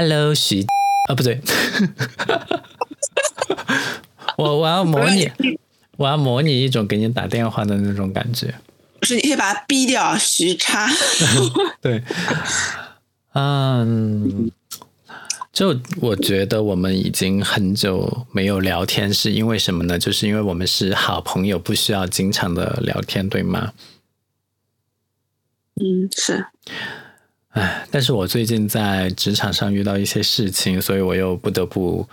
[0.00, 0.64] ，Hello 徐
[1.10, 1.38] 啊，不对，
[4.38, 5.30] 我我要模拟，
[5.98, 8.54] 我要模拟一种给你打电话的那种感觉。
[8.98, 10.88] 不是，你可以把它逼掉，徐叉。
[11.82, 12.02] 对，
[13.34, 14.50] 嗯，
[15.52, 19.98] 就我觉得我们已经很久没有聊天，是因为什么呢？
[19.98, 23.74] 就是因为我们是好朋友，不需要经常的聊天，对吗？
[25.76, 26.46] 嗯，是。
[27.50, 32.08] 唉，但是我最近在职场上遇到一些事情，所以我又不得不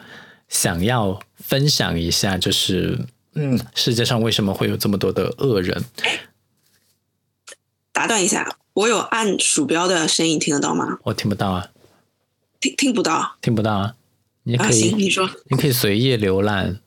[0.49, 2.97] 想要分享一下，就是
[3.35, 5.83] 嗯，世界上为什么会有这么多的恶人？
[7.91, 10.97] 打断一下，我有按鼠标的声音听得到吗？
[11.03, 11.69] 我听不到啊，
[12.59, 13.95] 听听不到，听不到啊。
[14.43, 16.79] 你可以，你说，你可以随意浏览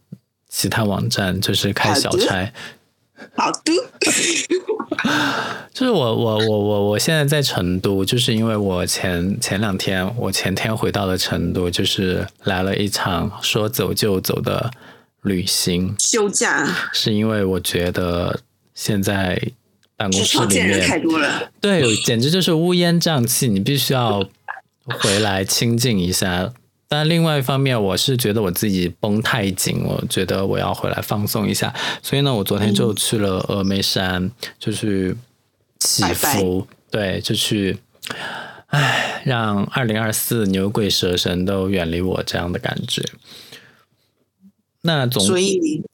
[0.49, 2.53] 其他网站，就是开小差。
[3.37, 3.73] 好的。
[5.73, 14.71] 就是我我我我我现在在成都，就是因为我前前两天我前天回到了成都，就是来了一场说走就走的
[15.23, 18.41] 旅行休假，是因为我觉得
[18.75, 19.41] 现在
[19.97, 24.29] 办公室里面太多了，对，简直就是乌烟瘴气，你必须要
[24.85, 26.53] 回来清静一下。
[26.93, 31.73] 但另外一方面，我是觉得我自己绷太紧，我觉得我要回来放松一下。
[32.03, 35.17] 所以呢，我昨天就去了峨眉山，就去
[35.79, 37.79] 祈福，对，就去，
[38.67, 43.05] 唉，让二零二四牛鬼蛇神都远离我这样的感觉。
[44.83, 45.85] 那总所以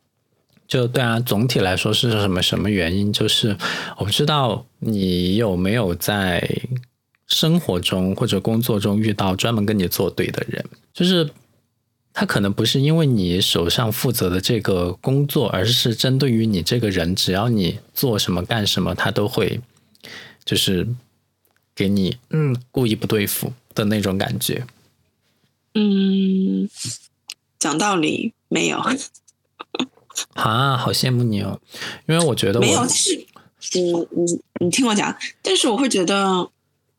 [0.67, 3.12] 就对啊，总体来说是什么什么原因？
[3.12, 3.55] 就是
[3.98, 6.62] 我不知道你有没有在。
[7.37, 11.29] 生活中或者工作中遇到专门跟你作对的人，就是
[12.15, 19.61] 他可能不是因为你手上负责的这个工作，而是针对于你这个人，只要你做什么干什么，他都会
[20.47, 20.89] 就是
[21.75, 24.64] 给你嗯故意不对付的那种感觉。
[25.75, 26.70] 嗯，
[27.59, 28.79] 讲道理没有
[30.33, 31.61] 啊，好羡慕你哦，
[32.09, 33.14] 因为我觉得没有，是
[33.74, 36.51] 你你你听我讲，但是我会觉得。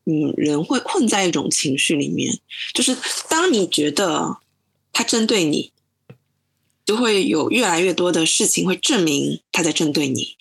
[0.10, 2.40] 嗯，人会困在一种情绪里面，
[2.74, 2.96] 就是
[3.28, 4.38] 当你觉得
[4.94, 5.74] 他针对你，
[6.86, 10.38] 就会有越来越多的事情会证明他在针对你。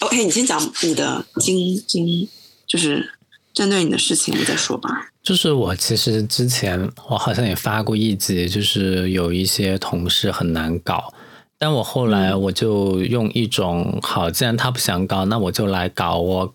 [0.00, 2.28] OK，你先讲你的经经，
[2.66, 3.12] 就是
[3.52, 5.12] 针对你的事情，你再说吧。
[5.22, 11.14] 就是我其实之前我好像也发过一集，就是有一些同事很难搞，
[11.58, 16.54] 但我后来我就用一种好，既然他不想搞，那我就来搞我。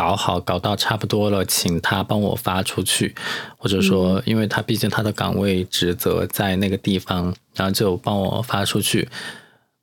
[0.00, 3.14] 搞好，搞到差不多了，请他帮我发出去，
[3.58, 9.06] 或者说，因为他毕竟他的岗位职责在那个地方，然后就帮我发出去。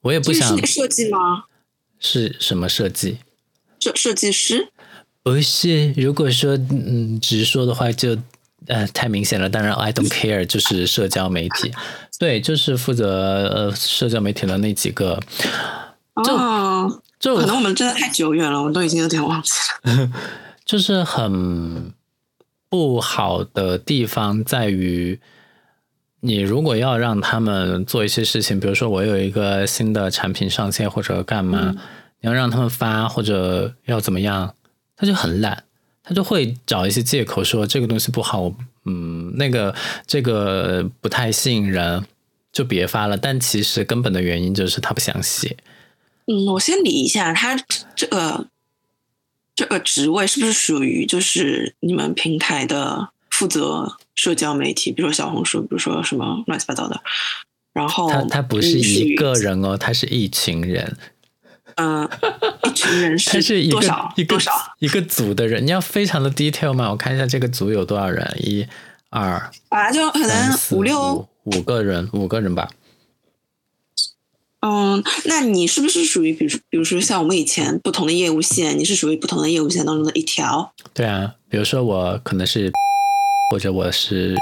[0.02, 1.44] 我也不想设计吗？
[2.00, 3.20] 是什么设计？
[3.80, 4.70] 设设计师？
[5.22, 5.94] 不是。
[5.96, 8.18] 如果说嗯直说的话，就
[8.66, 9.48] 呃太明显了。
[9.48, 11.72] 当然，I don't care，就是社交媒体，
[12.18, 15.22] 对，就是负责呃社交媒体的那几个。
[16.16, 17.04] 哦。
[17.28, 19.52] 就可能我们真的太久远了，我都已经有点忘记
[19.84, 20.10] 了。
[20.64, 21.92] 就是很
[22.70, 25.20] 不好的地方在于，
[26.22, 31.76] 你如果要让他们做一些事情，比如说我有一个新的产品上线或者干嘛，
[32.22, 34.56] 你要让他们发或者要怎么样，
[34.96, 35.66] 他就很懒，
[36.02, 38.54] 他就会找一些借口说这个东西不好，
[38.86, 42.06] 嗯，那个这个不太吸引人，
[42.54, 43.18] 就别发了。
[43.18, 45.58] 但其实根本的原因就是他不想写。
[46.28, 47.58] 嗯，我先理一下，他
[47.96, 48.48] 这个
[49.56, 57.02] 这个职位是不是属于就是你们平台的负责社交媒体，比如说小红书，比如说什么乱七八糟的。
[57.74, 60.98] 然后他他不是一个人哦，他是一群人。
[61.76, 62.10] 嗯，
[62.64, 64.12] 一群人是多少？
[64.28, 64.52] 多少？
[64.80, 66.90] 一个组的人，你要非常的 detail 吗？
[66.90, 68.66] 我看一下这个组有多少人，一、
[69.12, 72.68] 二，啊，就可能五六五个人，五个人吧。
[74.68, 80.74] 嗯，那你是不是属于，比如，比如说像我们以前不同的业务线，你是属于不同的业务线当中的一条？
[80.94, 82.72] 对啊，比如说我可能是，
[83.52, 84.36] 或者我是，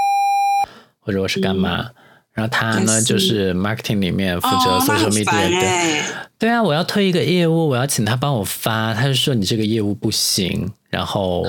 [1.00, 1.92] 或者我是干嘛？
[2.34, 6.28] 然后他呢，就是 marketing 里面负责 social media 的。
[6.40, 10.72] 对啊，我要推一个业务，我要请他帮我发，他就说你这个业务不行。
[10.90, 11.46] 然后，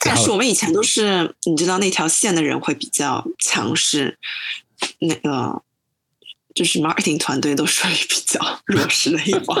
[0.00, 4.18] 但是我们以前都是，你知道那条线的人会比较强势，
[4.98, 5.62] 那个。
[6.54, 9.56] 就是 marketing 团队都属于比较 弱势的一方。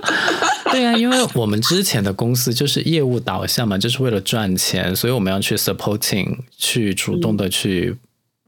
[0.70, 7.96] 对啊，因为我们之前的公司就是业务导向嘛，就是为了赚钱，所以我们要去 supporting，去主动的去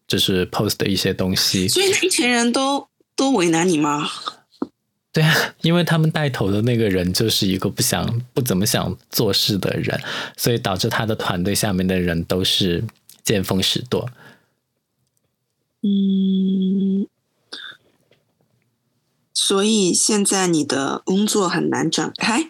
[0.07, 1.67] 就是 post 一些东西。
[1.67, 2.87] 所以那一群人都
[3.17, 4.09] 都为难你吗？
[5.13, 10.01] 对啊，因为他们带头的那个人就是一个不想、不怎么想做事的人，
[10.39, 12.83] 所以导致他的团队下面的人都是
[13.23, 14.09] 见风使舵。
[15.83, 17.07] 嗯，
[19.53, 22.49] 所以现在你的工作很难展开。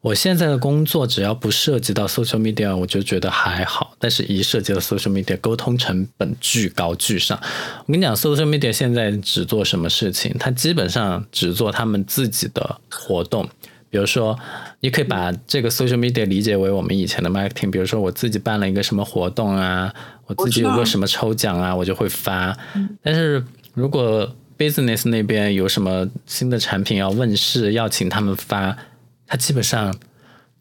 [0.00, 3.94] 我现在的工作只要不涉及到 social media，我就觉得还好。
[3.98, 7.38] 但是，一涉及到 social media，沟通成本巨高巨上。
[7.84, 10.34] 我跟你讲，social media 现在只做什么事情？
[10.38, 13.46] 它基本上只做他们自己的活动。
[13.90, 14.38] 比如说，
[14.80, 17.70] 你可以把这个 social media 理解为我们以前的 marketing。
[17.70, 19.92] 比如说，我自己办了一个什么活动啊，
[20.24, 22.56] 我自己有个什么抽奖啊，我就会发。
[23.02, 28.78] 但是如果 business 那边有什么新的产品要问世，要请他们发。
[29.26, 29.98] 他基本上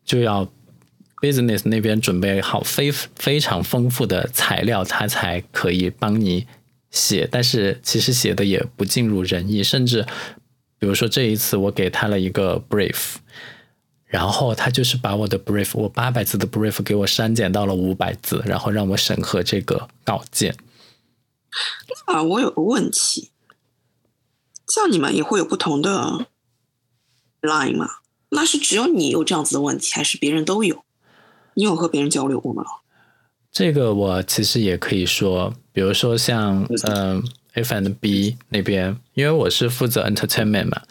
[0.03, 0.51] 就要
[1.21, 6.47] business 那边准备好非非常丰富的材料，他才可以帮你
[6.89, 7.27] 写。
[7.29, 10.03] 但是其实写的也不尽如人意，甚至
[10.79, 13.15] 比如说这一次我给他了一个 brief，
[14.05, 20.55] 然后他就是把我的 brief，我八百字的 brief 给我删减到了五百字，然后让我审核这个稿件。
[22.05, 23.30] 啊，我有个问题，
[24.73, 26.27] 像你们也会有不同的
[27.41, 27.89] line 吗？
[28.29, 30.85] 那是只有你有这样子的问题，还是别人都有？
[31.55, 32.63] 你有和别人交流过吗？
[33.51, 37.21] 这个我其实也可以说，比如说像嗯
[37.51, 40.81] F and B 那边，因为我是负责 entertainment 嘛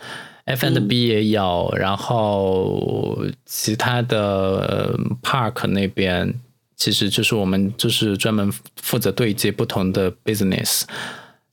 [0.45, 6.39] ，F and B 也有，然后其他的 park 那边，
[6.77, 10.83] 其实就是我们就是专门负责对接不同的 business。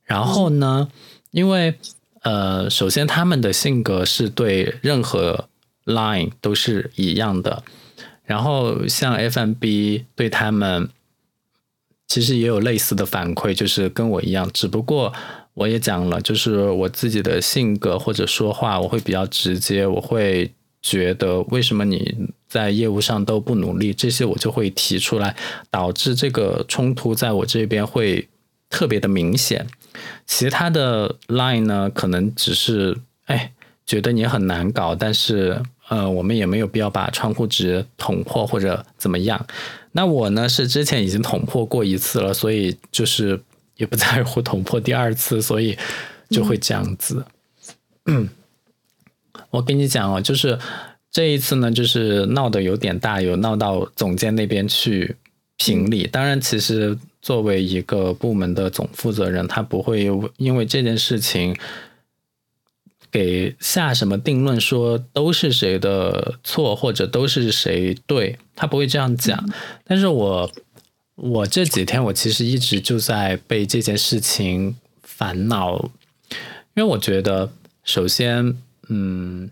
[0.04, 0.88] 然后呢，
[1.30, 1.78] 因为
[2.22, 5.48] 呃，首先他们的性格是对任何
[5.84, 7.62] line 都是一样的，
[8.24, 10.88] 然后像 F M B 对他们
[12.06, 15.12] 其实也有类似的反馈，就是跟我一样，只不过
[15.54, 25.36] 我也讲了，就是我自己的性格或者说话我会比较直接，我会觉得为什么你在业务上都不努力，这些我就会提出来，
[25.70, 28.28] 导致这个冲突在我这边会
[28.68, 29.66] 特别的明显。
[30.26, 32.96] 其他的 line 呢，可能只是
[33.26, 33.52] 哎
[33.86, 35.62] 觉得你很难搞，但是。
[35.90, 39.46] 呃，我们也没有必要把窗户纸捅破或者怎么样。
[39.92, 43.40] 那我呢是之前已经捅破过一次了，所以就是
[43.76, 45.78] 也不在乎捅破第二次，所以
[46.28, 47.24] 就会这样子。
[48.04, 48.28] 嗯，
[49.48, 50.58] 我跟你讲哦，就是
[51.10, 55.16] 这一次呢，就是闹得有点大，有闹到总监那边去
[55.56, 56.06] 评理。
[56.06, 61.56] 当然，其实作为一个部门的总负责人，他不会因为这件事情。
[63.10, 69.48] 给下什么定论说都是谁的错或者都是谁对，他不会这样讲。
[69.82, 70.52] 但是我
[71.14, 75.90] 我这几天我其实一直就在被这件事情烦恼，
[76.74, 77.50] 因为我觉得
[77.82, 78.54] 首先，
[78.90, 79.48] 嗯，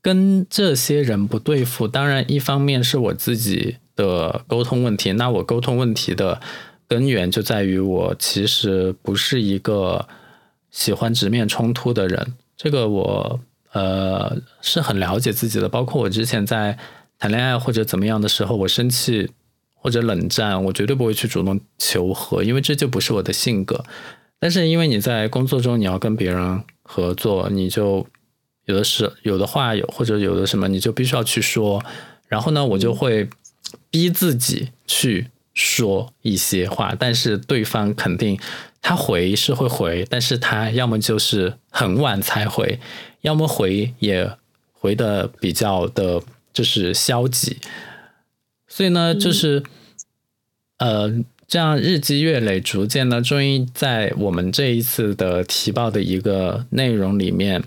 [0.00, 5.12] 跟这些人不对付，当然一方面是我自己的沟通问题。
[5.12, 6.40] 那我沟通问题的
[6.90, 10.08] 根源就在于我其实不是一个
[10.72, 12.34] 喜欢直面冲突的人。
[12.56, 13.40] 这个我
[13.70, 16.76] 呃是很了解自己的，包括我之前在
[17.16, 19.30] 谈恋爱或者怎么样的时候，我生气
[19.72, 23.84] 或者冷战，我绝对不会去主动求和，因为这就不是我的性格。
[24.40, 28.04] 但是因为你在工作中你要跟别人合作，你就
[28.64, 31.80] 有的是有的话有或者有的什么，你就必须要去说。
[32.26, 33.30] 然后呢，我就会
[33.90, 35.28] 逼自己去
[35.60, 38.38] 说一些话，但是对方肯定。
[38.82, 42.80] 他回是会回，但是他要么就是很晚才回，
[43.20, 44.32] 要么回也
[44.72, 46.22] 回的比较的，
[46.54, 47.58] 就是消极。
[48.66, 49.62] 所以呢，就是
[50.78, 51.12] 呃，
[51.46, 57.62] 这样日积月累，逐渐呢，终于在我们这一次的提报的一个内容里面，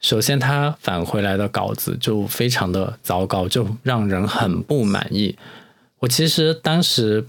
[0.00, 5.36] 首先他返回来的稿子就非常的糟糕，就让人很不满意。
[6.00, 7.26] 我其实当时。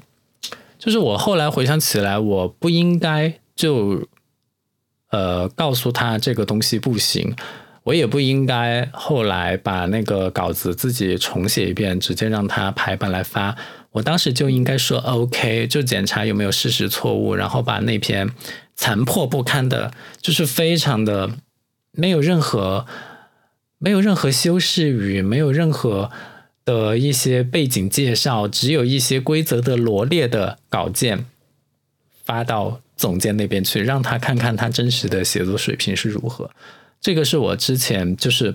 [0.84, 4.08] 就是我后来回想起来，我不应该就
[5.12, 7.36] 呃告诉他这个东西不行，
[7.84, 13.56] 我也不应该后来把那个稿子自己重写一遍，直接让他排版来发。
[13.92, 18.32] 我当时就应该说 OK，就检查有没有事实错误，然后把那篇
[18.76, 21.30] 残破不堪的，就是非常的
[21.92, 22.88] 没有任何
[23.78, 26.10] 没有任何修饰语，没有任何。
[26.64, 31.26] 的一些背景介绍，只有一些规则的罗列的稿件
[32.24, 36.52] 发到总监那边去，让他看看他真实的写作水平是如何。
[37.00, 38.54] 这个是我之前就是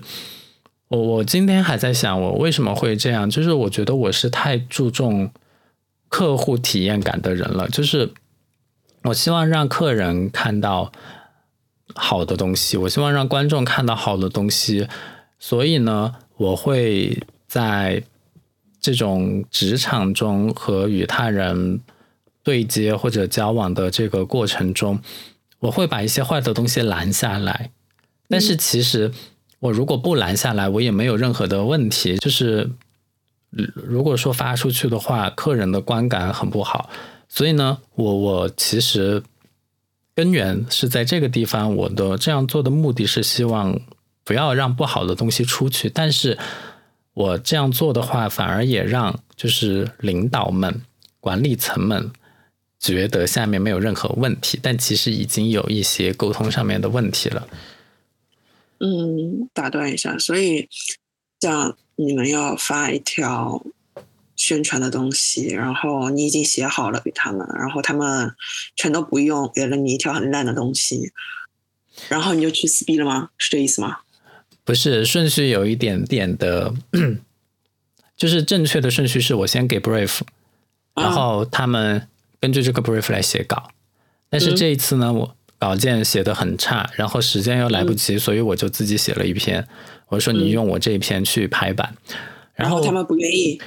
[0.87, 3.29] 我我今天还在想，我为什么会这样？
[3.29, 5.29] 就是我觉得我是太注重
[6.07, 8.13] 客户体验感的人了，就是
[9.03, 10.93] 我希望让客人看到
[11.93, 14.87] 好的东西，我希望让观众看到好的东西，
[15.37, 18.03] 所以呢，我会在
[18.79, 21.79] 这种职场中和与他人
[22.43, 24.99] 对接或者交往的这个过程中，
[25.59, 27.71] 我会把一些坏的东西拦下来。
[28.27, 29.11] 但是其实
[29.59, 32.17] 我如果不拦下来，我也没有任何的问题。
[32.17, 32.69] 就是
[33.49, 36.89] 如果说发出去的话，客人的观感很不好，
[37.27, 39.23] 所以呢，我我其实。
[40.15, 43.79] 根源是在这个地方，我的这样做的目的是希望
[44.23, 46.39] 不要让不好的东西出去，但是
[47.17, 50.83] 我这样做的话，反而也让就是领导们、
[51.19, 52.11] 管理层们
[52.79, 57.47] 觉得下面没有任何问题，但其实已经有一些沟通上面的问题了。
[58.79, 60.69] 嗯，打断一下，所以
[61.39, 63.65] 这样你们要发一条。
[64.39, 68.31] 宣传的东西，然后你已经写好了给他们，然后他们
[68.75, 71.11] 全都不用，给了你一条很烂的东西，
[72.07, 73.31] 然后你就去撕逼了吗？
[73.39, 73.97] 是这意思吗？
[74.67, 76.73] 不是，顺序有一点点的，
[78.17, 80.19] 就是正确的顺序是我先给 brief，
[80.93, 82.05] 然后他们
[82.41, 83.69] 根据这个 brief 来写稿。
[84.29, 89.65] 但是这一次呢，我稿件写的很差，然后时间又来不及，所以我就自己写了一篇。
[90.09, 91.95] 我说你用我这一篇去排版，
[92.53, 93.61] 然后他们不愿意。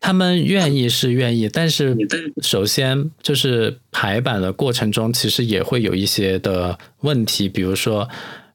[0.00, 1.96] 他们愿意是愿意，但是
[2.42, 8.08] 首先就是排版的过程中，其实也会有一些的问题，比如说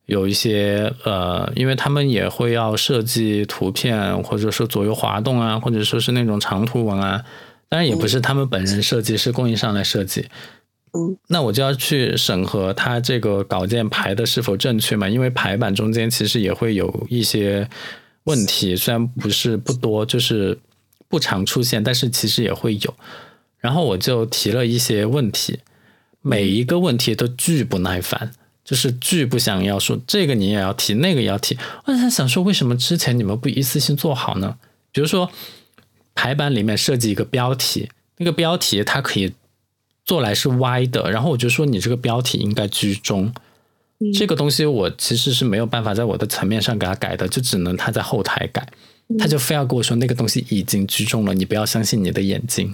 [0.10, 7.24] 有一些呃，因为他们也会要设计图片，或者说左右滑动啊，或者说是那种长图文啊，
[7.70, 10.28] 当然也不是他们本人设计，是供应商来设计。
[10.92, 17.70] 嗯，那我就要去审核他这个稿件排的是否正确嘛，因为排版中间其实也会有一些
[18.26, 20.60] 问题，虽然不是不多，就是。
[21.12, 22.94] 不常出现，但是其实也会有。
[23.58, 25.58] 然后我就提了一些问题，
[26.22, 28.30] 每一个问题都巨不耐烦，
[28.70, 31.58] 就是巨不想要说这个你也要提，那个也要提。
[31.86, 34.58] 我在想说，为什么之前你们不一次性做好呢？
[34.92, 35.32] 比如说
[36.14, 39.34] 排版里面设计一个标题，那个标题它可以
[40.06, 43.34] 做来是歪的，然后我就说你这个标题应该居中。
[44.14, 48.68] 这个东西我其实是没有办法在我的层面上给他改的，就只能他在后台改。
[49.18, 52.72] 他就非要跟我说那个东西已经居中了，你不要相信你的眼睛。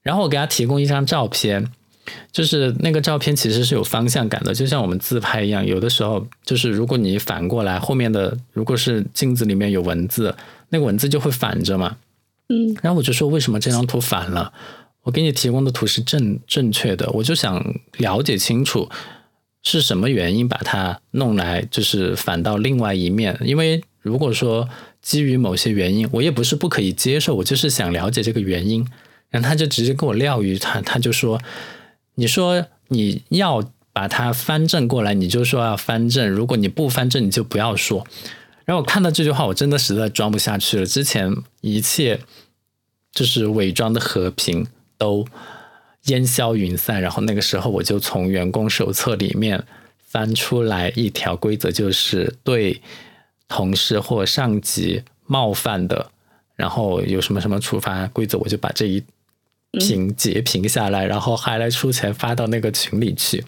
[0.00, 1.72] 然后我给他提供一张照片，
[2.32, 5.64] 就是那个照片其实是有方向感的，就像我们自拍一样。
[5.64, 10.34] 有的时候就是如果你反过来，后面的如果是镜子里面有文字，
[10.70, 11.96] 那个文字就会反着嘛。
[12.48, 12.76] 嗯。
[12.82, 14.52] 然后我就说为什么这张图反了？
[15.02, 18.88] 我给你提供的图是正正确的，我就想了解清楚
[19.62, 24.68] 是什么原因把它弄来就是反到另外一面，因为如果说。
[25.00, 28.84] 基于某些原因，我也不是不可以接受，我就是想了解这个原因。
[29.30, 31.40] 然后他就直接跟我撂一他他就说
[32.18, 38.06] ：“你说你要把它翻正过来，你就说要翻正；如果你不翻正，你就不要说。”
[38.66, 40.84] 然后我看到这句话，我真的实在装不下去了。
[40.84, 42.20] 之前一切
[43.12, 44.66] 就是伪装的和平
[44.98, 45.24] 都
[46.06, 49.64] 烟消云散，然后那个时候我就从员工手册里面
[49.98, 52.82] 翻出来一条规则，就是对。
[53.50, 56.10] 同事或上级冒犯的，
[56.54, 59.02] 然后有什么什么处罚规则，我就把这一
[59.72, 63.44] 屏截屏下来，然后还来出钱发到那个群里去。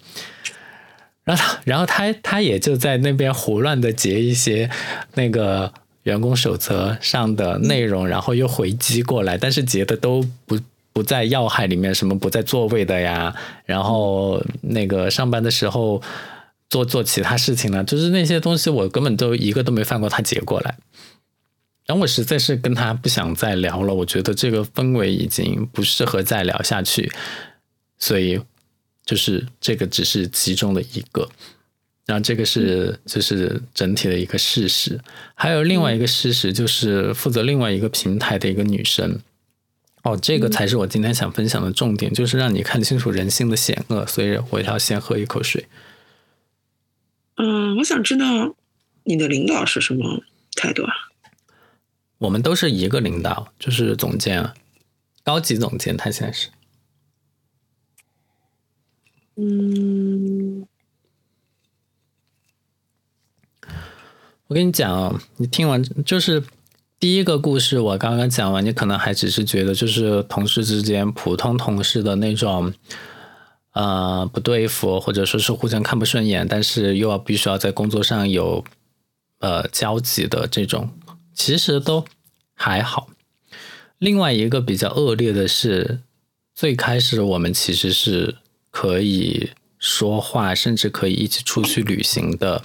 [1.24, 4.70] 然后，然后他他也就在那边胡乱的截一些
[5.14, 5.72] 那个
[6.02, 10.58] 员工守则上的内容，然后又回击过来，但是截的都不
[10.92, 13.34] 不在要害里面，什么不在座位的呀，
[13.64, 16.02] 然后那个上班的时候。
[16.70, 20.76] 做做其他事情了，就是那些东西我根本都一个都没翻过，他截过来，
[21.90, 27.10] 然后我实在是跟他不想再聊了，我觉得这个氛围已经不适合再聊下去，
[27.98, 28.40] 所以
[29.04, 31.28] 就是这个只是其中的一个，
[32.06, 35.00] 然后这个是就是整体的一个事实，
[35.34, 39.18] 还有另外一个事实就是负责另外一个平台的一个女生，
[40.04, 45.66] 哦，这个才是我今天想分享的重点，就是让你看清楚人性的险恶，所以我要先喝一口水。
[47.34, 48.54] 嗯，我想知道
[49.02, 50.22] 你的领导是什么
[50.54, 51.09] 态度啊？
[52.20, 54.52] 我们都是一个领导，就是总监，
[55.24, 56.50] 高级总监，他现在是。
[59.36, 60.66] 嗯，
[64.46, 66.44] 我跟你讲啊，你听完就是
[66.98, 72.72] 第一个故事，我刚刚讲完，你可能还只是觉得就是同事之间普通同事的那种。
[73.72, 78.64] 呃，不对付，或者说是互相看不顺眼，但是又要必须要在工作上有
[79.38, 80.90] 呃交集的这种，
[81.42, 82.04] 其实都
[82.54, 83.08] 还好。
[83.96, 86.02] 另外一个比较恶劣的是，
[86.54, 88.36] 最开始我们其实是
[88.70, 92.62] 可以说话，甚至可以一起出去旅行的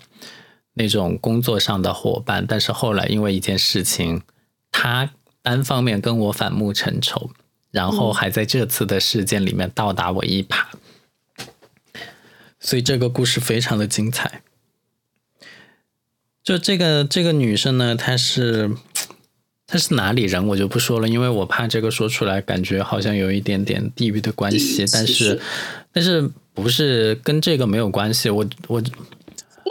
[0.74, 2.46] 那种工作上的伙伴。
[2.46, 4.24] 但是后来因为一件事情，
[4.70, 7.32] 他单方面跟我反目成仇，
[7.72, 10.66] 然后还在这次的事件里面倒打我一耙。
[12.60, 14.42] 所以这个故事非常的精彩。
[16.46, 18.70] 就这个这个女生呢，她是
[19.66, 24.86] 她是哪里人，我就不说了，因为我怕这个说出来，感觉好像有一点点地域的关系。
[24.94, 25.42] 但是
[25.92, 28.30] 但是不是跟这个没有关系？
[28.30, 28.80] 我我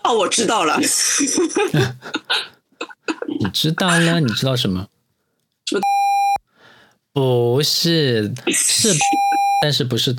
[0.03, 0.77] 那我知道了。
[3.39, 4.19] 你知道了？
[4.21, 4.89] 你知道什么？
[7.13, 8.93] 不是是，
[9.63, 10.17] 但是不是。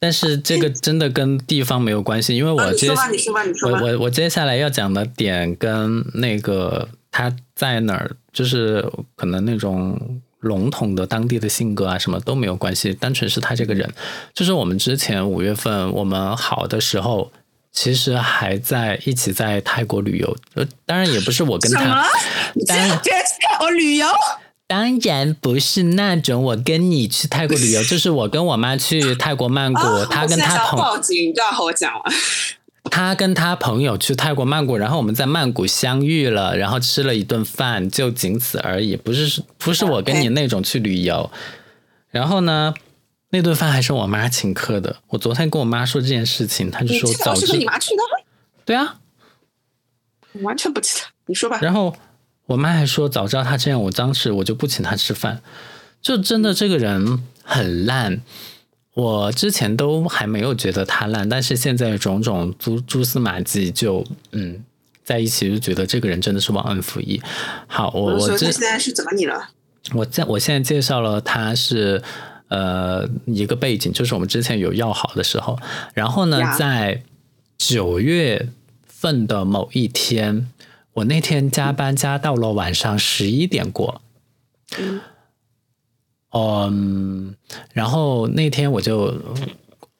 [0.00, 8.82] 但是这个真的跟地方没有关系，因为我接我我我接下来要讲的点跟那个他在哪儿，就是
[9.14, 13.92] 可能那种笼统的当地的性格啊什么都没有关系，单纯是他这个人。
[14.32, 17.30] 就是我们之前五月份我们好的时候，
[17.70, 22.06] 其实还在一起在泰国旅游，呃，当然也不是我跟他，
[22.66, 22.88] 当然
[23.60, 24.06] 我旅游。
[24.70, 32.02] 当然不是那种我跟你去泰国旅游， 就是我跟我妈去泰国曼谷，他跟她朋友报警，你要和我讲完。
[32.84, 41.28] 他跟他朋友去泰国曼谷，然后我们在曼谷相遇了，然后吃了一顿饭，就仅此而已，不是不是我跟你那种去旅游。
[42.10, 42.72] 然后呢，
[43.30, 44.98] 那顿饭还是我妈请客的。
[45.08, 48.02] 我昨天跟我妈说这件事情，她就说早知你妈去的。
[48.64, 49.00] 对啊，
[50.42, 51.58] 完全不记得，你说吧。
[51.60, 51.92] 然后。
[52.50, 55.40] 我妈还说，早知道他这样，我当时我就不请他吃饭。
[56.02, 58.20] 就真的这个人很烂，
[58.94, 64.64] 我之前都还没有觉得他烂，但是现在种种蛛蛛丝马迹就嗯
[65.04, 67.22] 在一起，就觉得这个人真的是忘恩负义。
[67.68, 69.50] 好，我我这现在是怎么你了？
[69.94, 72.02] 我在我现在介绍了他是
[72.48, 75.56] 呃一个背景，就是我们之前有要好的时候，
[75.94, 77.04] 然后呢，在
[77.58, 78.48] 九月
[78.88, 80.48] 份的某一天。
[81.00, 84.02] 我那天加班加到了晚上十一点过，
[86.32, 87.34] 嗯，
[87.72, 89.14] 然后那天我就，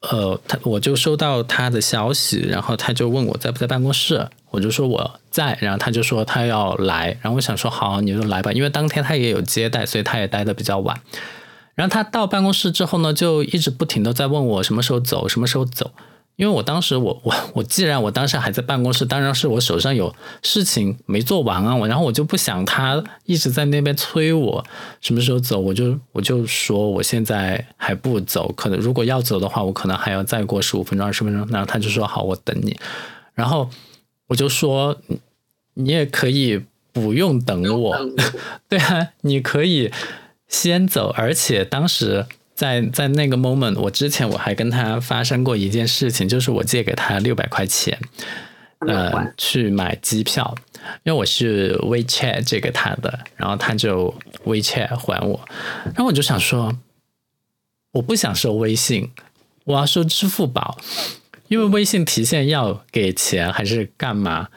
[0.02, 11.00] 呃，他我就收到他的消息，然后他就问我在不在办公室，我就说我在，然后他就说他要来，然后我想说好，你就来吧，因为当天他也有接待，所以他也待的比较晚。
[11.75, 15.93] 然后他到办公室之后呢，就一直不停的在问我什么时候走，什么时候走。
[16.41, 24.65] 因为我当时我我我既然我当时还在办公室，当然是我手上有事情没做完啊，我然后我就不想他一直在那边催我
[25.03, 32.75] 什么时候走，我就我就说我现在还不走，可能如果要走的话，我可能还要再过十五分钟二十分钟，然后他就说好，我等你，
[33.35, 33.69] 然后
[34.29, 34.97] 我就说
[35.75, 36.59] 你也可以
[36.91, 37.95] 不用等我，
[38.67, 39.93] 对啊，你可以
[40.49, 42.25] 先走，而且当时。
[42.60, 47.99] 在在那个 moment，我之前我还跟他发生过一件事情，就是我借给他六百块钱，
[48.80, 50.54] 呃，去买机票，
[51.04, 55.40] 因为我是 WeChat 借给他的，然后他就 WeChat 还我，
[55.86, 56.76] 然后我就想说，
[57.92, 59.10] 我不想收微信，
[59.64, 60.76] 我要收支付宝，
[61.49, 64.49] 因为微信提现要给钱还是干嘛，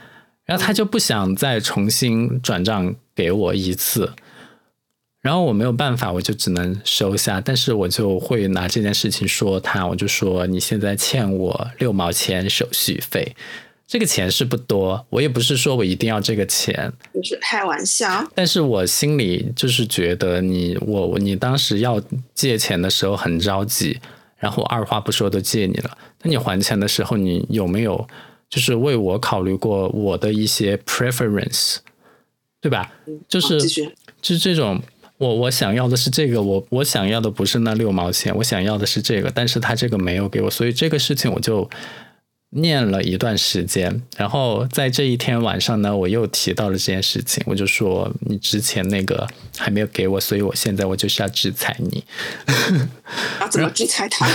[0.43, 4.11] 然后他就不想再重新转账给我一次。
[5.23, 7.39] 然后我没有办法，我就只能收下。
[7.39, 13.33] 但是我就会拿这件事情说他，我就说你现在欠我六毛钱手续费，
[13.87, 18.29] 这个钱是不多，我也不是说我一定要这个钱，不是开玩笑。
[18.35, 22.01] 但是我心里就是觉得你我你当时要
[22.35, 23.97] 借钱的时候很着急，
[24.35, 25.97] 然后二话不说都借你了。
[26.23, 28.05] 那你还钱的时候，你有没有
[28.49, 31.77] 就是为我考虑过我的一些 preference，
[32.59, 32.91] 对吧？
[33.29, 34.81] 就是就是这种。
[35.17, 41.69] 我我想要的是这个，我我想要的不是那六毛钱，我想要的是这个，但是他这个没有给我，所以这个事情我就
[42.49, 52.03] 念了一段时间，然后在这一天晚上呢，我又提到了这件事情，我就说你之前那个还没有给我，所以我现在我就是要制裁你。
[53.39, 54.27] 要 怎么制裁他？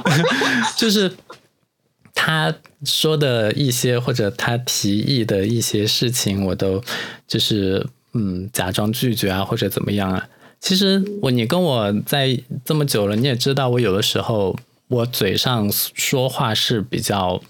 [0.76, 1.12] 就是
[2.14, 6.82] 他说的一些或者他提议的一些事情，我都
[7.28, 7.86] 就是。
[8.16, 10.26] 嗯，假装拒绝啊，或者怎么样啊？
[10.58, 17.42] 其实我你跟我在这么久了，你也知道，我有的时候我嘴上说话是比较，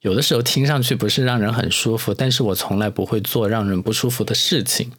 [0.00, 4.90] 有的时候听上去不是让人很舒服，但是我从来不会做让人不舒服的事情。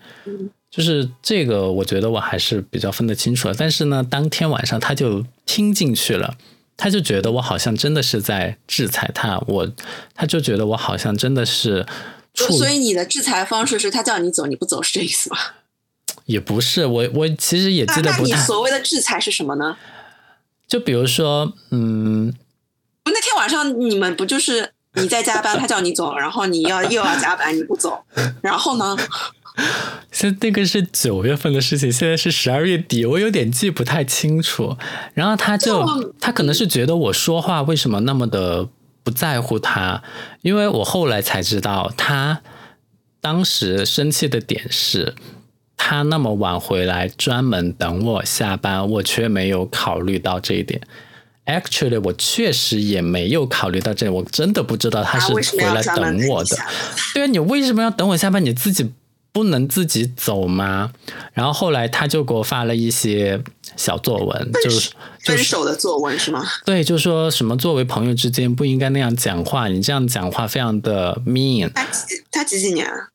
[0.72, 3.54] 就是这个，我觉得我还是比较分得清楚的。
[3.54, 6.36] 但是呢，当天晚上他就听进去了，
[6.78, 9.70] 他就觉得我好像真的是在制裁他，我
[10.16, 11.86] 他就觉得我好像真的是。
[12.38, 15.38] 所以你的制裁方式是他叫你走你不走是这意思吗？
[16.26, 18.18] 也不是，我我其实也记得不得太。
[18.22, 19.78] 那你所谓的制裁是什么呢？
[20.68, 22.34] 就比如说，嗯，
[23.06, 28.04] 那天晚上你们不就是你在加班，他叫你走，然后你要又要加班，你不走，
[28.42, 28.98] 然后呢？
[30.12, 34.78] 现那个是九月份的事情，现在是十二月底，我有点记不太清楚。
[35.16, 38.68] 然后他就就他可能是觉得我说话为什么那么的
[39.08, 40.04] 不在乎他，
[40.42, 42.42] 因为我后来才知道，他
[43.22, 45.16] 当时生气的点是。
[45.78, 50.82] 他那么晚回来，专门等我下班，我却没有考虑到这一点。
[51.46, 56.58] Actually，我确实也没有考虑到这，我真的不知道他是回来等我的
[57.16, 58.44] 对啊，你为什么要等我下班？
[58.44, 58.92] 你自己
[59.38, 60.92] 不能自己走吗？
[61.32, 63.40] 然后后来他就给我发了一些
[63.76, 64.90] 小作文，就是
[65.24, 66.44] 就是分手的作文是吗？
[66.66, 71.72] 对，就说什么作为朋友之间不应该那样讲话，你这样讲话非常的 mean。
[71.72, 73.12] 他几他几几年啊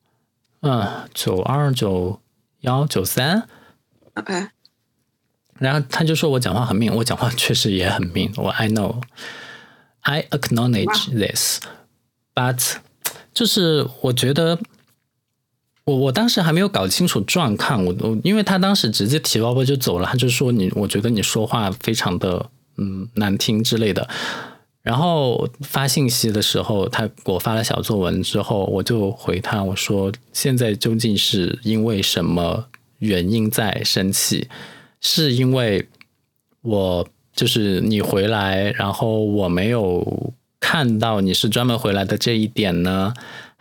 [0.61, 2.21] 嗯，九二九
[2.61, 3.45] 幺九三
[4.13, 4.47] ，？OK，
[5.59, 12.75] 然后他就说我讲话很 mean，我讲话确实也很 mean，我 I know，I acknowledge this，but
[13.33, 14.57] 就是我觉得
[15.85, 24.07] 我我当时还没有搞清楚状况，我我因为他当时直接提包包就走了，他就说你我觉得你说话非常的嗯难听之类的。
[24.81, 32.65] 然后发信息的时候，他给我发了小作文之后，我就回他我说现在究竟是因为什么
[32.99, 34.47] 原因在生气？
[34.99, 35.87] 是因为
[36.61, 43.13] 我就是你回来，然后我没有看到你是专门回来的这一点呢，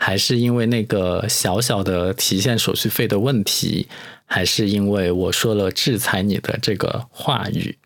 [0.05, 3.87] 还是因为那个小小的提现手续费的问题，
[4.27, 7.79] 还是因为我说了制裁你的这个话语？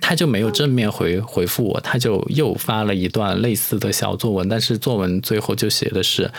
[0.00, 6.32] 他就没有正面回回复我，他就又发了一段类似的小作文，但是作文最后就写的是，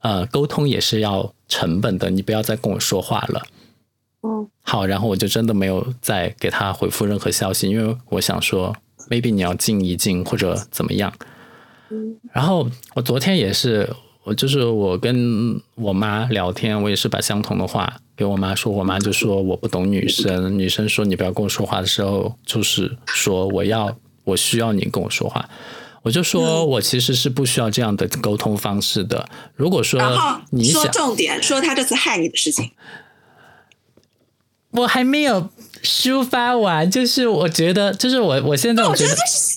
[0.00, 3.42] 呃，沟通也是要成本的，你不要再跟我说话了。
[4.22, 8.74] 嗯，好，然后我就真的没有再给他回复任何消息，因为我想说
[9.10, 11.12] ，maybe 你要静一静或者怎么样。
[11.90, 13.88] 嗯然后我昨天也是，
[14.24, 25.48] 我就是我跟我妈聊天，我也是把相同的话给我妈说，我妈就说我不懂女生，女生说你不要跟我说话的时候，就是说我要我需要你跟我说话。
[26.02, 29.26] 我就说，我其实是不需要这样的沟通方式的。
[29.54, 29.98] 如果说
[30.50, 32.72] 你想说，重点，说他这次害你的事情，
[34.70, 35.48] 我还没有
[35.84, 39.12] 抒发完，就是我觉得，就是我我现在我觉得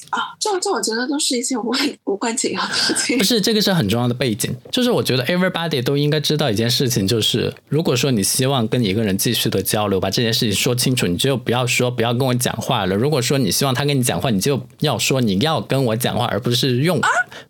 [0.09, 3.23] 啊，这这我觉得都是一些无关无关紧要的事情不。
[3.23, 12.95] 是这个是很重要的背景，就是我觉得 everybody 都应该知道一件事情，就是如果说你希望跟一个人继续的交流，把这件事情说清楚，你就不要说不要跟我讲话了。
[12.95, 16.99] 如果说你希望他跟你讲话，你就要说你要跟我讲话，而不是用、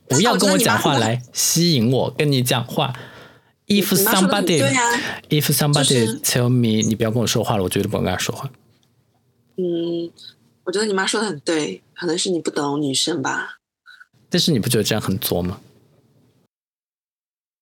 [0.07, 2.93] 不要跟我讲话来吸引我跟你讲话。
[3.67, 4.63] If somebody
[5.27, 8.49] if somebody tell me 你不要跟我说话了，我绝对不会跟他说话。
[9.57, 10.11] 嗯，
[10.63, 13.57] 我觉得你妈说的很对，可能是你不懂女生吧。
[14.29, 15.59] 但是你不觉得这样很作吗？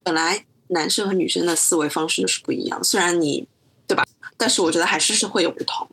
[0.03, 3.47] 本来男生和女生的思维方式就是不一样，虽然你
[3.87, 4.05] 对吧？
[4.37, 5.87] 但是我觉得还是是会有不同。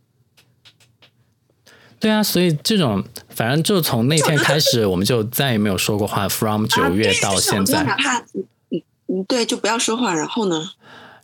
[2.01, 6.29] 对啊，所以这种反正就从那天开始， 我们就再也没有说过话。
[6.29, 10.13] From 九月到现在，哪怕你你你对，就不要说话。
[10.15, 10.73] 然后呢？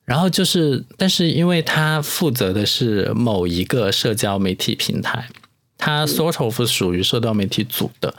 [0.08, 5.28] 然后就是，但是因为他负责的是某一个社交媒体平台，
[5.76, 8.14] 他 sort of 属于社交媒体组的，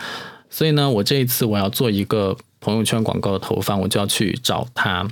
[0.51, 5.07] 所以呢，我这一次我要做一个朋友圈广告的投放，我就要去找他。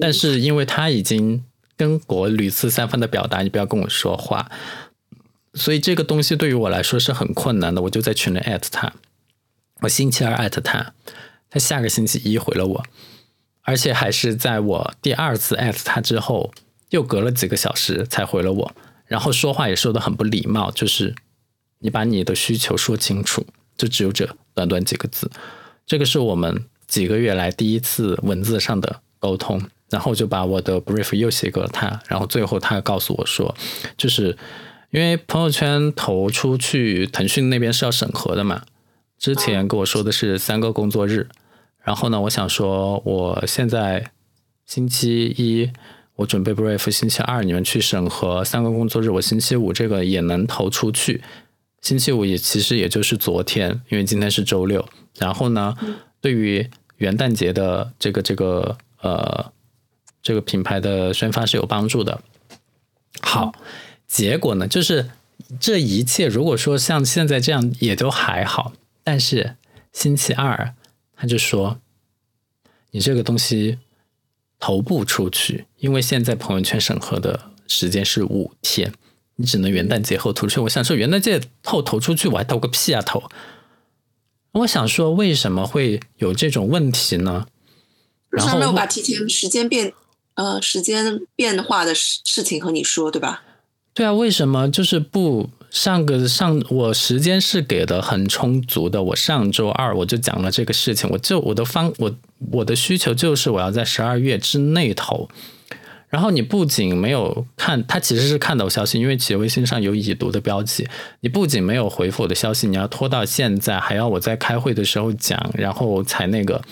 [0.00, 1.44] 但是因为他已经
[1.76, 4.50] 跟我屡次三番的表达，你不要跟我说话，
[5.52, 7.82] 所以这个东西对于我来说是很困难的。
[7.82, 8.94] 我就在群里艾特他，
[9.82, 10.94] 我星期二艾特他，
[11.50, 12.84] 他下个星期一回了我。
[13.68, 16.50] 而且还是在我第二次艾特他之后，
[16.88, 18.72] 又隔了几个小时才回了我，
[19.04, 21.14] 然后说话也说的很不礼貌，就是
[21.80, 23.44] 你把你的需求说清楚，
[23.76, 25.30] 就只有这短短几个字。
[25.86, 33.54] 这个是我们几个月来第一次文字上的沟通，然后就把我的 brief 又写给了他，然后最后他告诉我说，
[33.98, 34.34] 就是
[34.92, 38.62] 因为朋友圈投出去，腾讯那边是要审核的嘛，
[39.18, 41.28] 之前跟我说的是三个工作日。
[41.88, 44.10] 然后呢，我想说，我现在
[44.66, 45.72] 星期一
[46.16, 51.22] 我准备 brief，星期二你们去审核三个工作日，我星期五这个也能投出去。
[51.80, 54.86] 星期五也其实也就是昨天，因为今天是周六。
[55.16, 55.74] 然后呢，
[56.20, 59.50] 对于元旦节的这个这个呃
[60.22, 62.20] 这个品牌的宣发是有帮助的。
[63.22, 63.54] 好，
[64.06, 65.08] 结果呢，就是
[65.58, 69.56] 这一切如果说像现在这样也都还好，但是
[69.90, 70.74] 星期二。
[71.20, 71.80] 他就说
[72.92, 73.78] ：“你这个东西
[74.60, 78.92] 投不出去，因为现在朋友圈审核的时间是五天，
[79.34, 83.28] 你只能元旦节后投出去。”我想说，元旦节后投出去，我还投个屁啊投！
[84.52, 87.48] 我想说，为什么会有这种问题呢？
[88.30, 89.92] 然后没有把提前时间变
[90.34, 93.42] 呃时间变化的事事情和你说，对吧？
[93.92, 99.02] 对啊，为什么就是不上个上我时间是给的很充足的？
[99.02, 102.14] 我上周二我就讲了这个事情，我就我的方我
[102.52, 105.28] 我的需求就是我要在十二月之内投。
[106.08, 110.88] 然后你不仅没有看，他其实是看到消息，因为企业微信上有已读的标记。
[111.20, 116.62] 你不仅没有回复我的消息，你要拖到现在，还要我在开会的时候讲，然后才那个。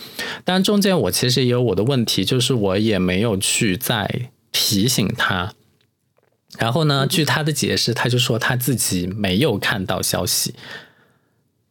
[0.43, 5.53] 当然中间我其实也有我的问题，就是我也没有去再提醒他。
[6.59, 10.55] 然后呢，据他的解释，他就说他自己没有看到消息，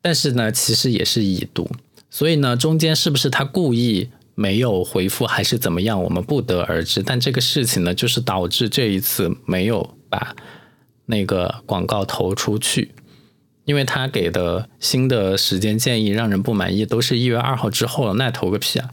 [0.02, 1.70] 但是呢，其实也是已读。
[2.10, 4.10] 所以呢，中间是不是他故意？
[4.38, 7.02] 没有回复还是怎么样，我们不得而知。
[7.02, 10.36] 但这个事情呢，就是导致这一次没有把
[11.06, 12.92] 那个广告投出去，
[13.64, 18.90] 因为他给的新的时间建议让人不满意，都是一月二号之后了，那投个屁啊！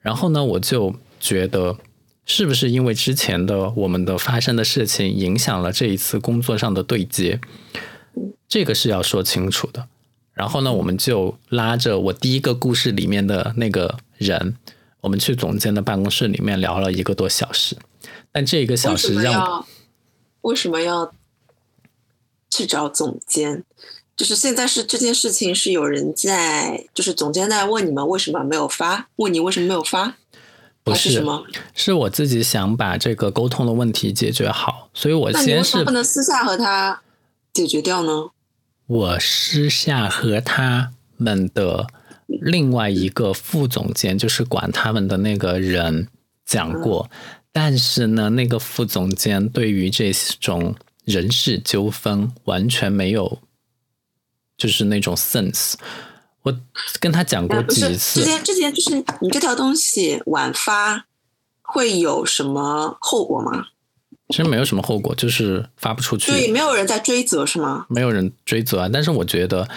[0.00, 1.76] 然后呢，我就觉得
[2.24, 7.40] 是不是因为之前的我们的发生的事情影响了这一次工作上的对接，
[8.48, 9.88] 这个是要说清楚的。
[10.32, 14.56] 然后呢，我们就拉着我第一个故事里面的那个人，
[15.02, 17.76] 我们去总监的办公室里面聊了一个多小时。
[18.30, 19.66] 但这一个小时让
[20.40, 21.12] 为什么要
[22.48, 23.64] 去找总监？
[24.16, 29.08] 就是现在是这件事情是有人在，就是总监在问你们为什么没有发？
[29.16, 30.16] 问你为什么没有发？
[30.84, 31.44] 不是什么？
[31.74, 37.02] 是我自己想把这个沟通的问题解决好，所以我先是不能私下和他
[37.52, 38.30] 解决掉呢？
[38.86, 41.86] 我私下和他们的
[42.26, 46.08] 另外一个副总监，就是管他们的那个人
[46.44, 47.08] 讲过，
[47.52, 53.38] 但是呢，那个副总监对于这种人事纠纷完全没有，
[54.56, 55.74] 就是那种 sense。
[56.42, 56.54] 我
[57.00, 61.06] 跟他讲过几次，之前之前就是你这条东西晚发
[61.62, 63.66] 会有什么后果吗？
[64.28, 66.32] 其实没有什么后果，就是发不出去。
[66.32, 67.86] 对，没有人在追责是吗？
[67.88, 69.68] 没有人追责啊，但是我觉得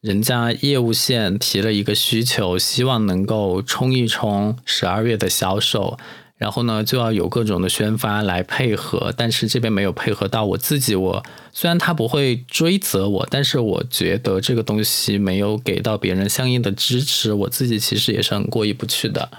[0.00, 5.98] 人家业务线提了一个需求，希望能够冲一冲十二月的销售，
[6.36, 10.44] 然后呢就要有各种的宣发来配合，但是这边没有配合到。
[10.44, 19.30] 我自己，我虽然他不会追责我，但是我觉得这个东西没有给到别人相应的支持，我自己其实也是很过意不去的。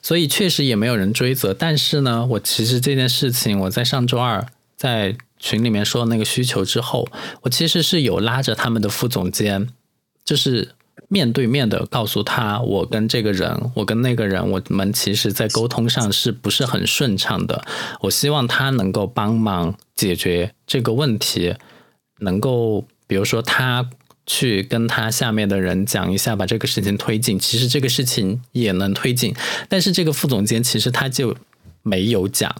[0.00, 7.08] 所以确实也没有人追责，但是呢，我其实这件事情，我在上周二在群里面说那个需求之后，
[7.42, 9.68] 我其实是有拉着他们的副总监，
[10.24, 10.74] 就是
[11.08, 17.64] 面对面的告诉他，我跟这个人，我跟那个人，我们其实在沟通上是不是很顺畅的？
[18.00, 21.54] 我希望他能够帮忙解决这个问题，
[22.20, 23.88] 能够比如说他。
[24.28, 27.38] 去跟他下面的人讲一下，把这个事情推进。
[27.38, 29.32] 其实这个事情也能推进，
[29.68, 31.36] 但是这个副总监其实他就
[31.84, 32.52] 没有讲。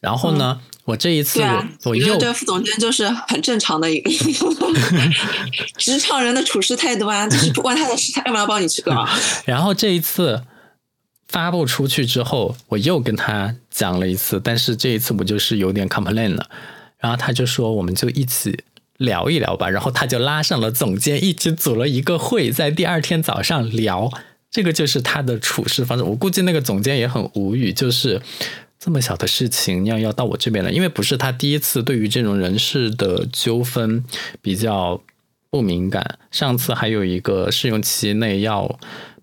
[0.00, 4.10] 然后呢，我这一次我我又这副总监就是很正常的一个
[5.78, 9.06] 职场人的处事态度啊，就是不关他的事，他干嘛要帮你去搞？
[9.44, 10.42] 然后这一次
[11.28, 16.48] 发布出去之后，我又跟他讲了一次，但是这一次我就是有点 complain 了。
[16.98, 18.64] 然后他就说，我们就一起。
[19.00, 24.12] 聊一聊吧，然后他就拉上了总监，一起组了一个会，在第二天早上聊。
[24.50, 26.04] 这个就是他的处事方式。
[26.04, 28.20] 我估计那个总监也很无语，就是
[28.80, 34.02] 这么小的事情要要到我这边来，因为不是他第一次对于这种人事的纠纷
[34.40, 35.00] 比较
[35.50, 36.18] 不敏感。
[36.30, 38.80] 上次还有一个试用期内要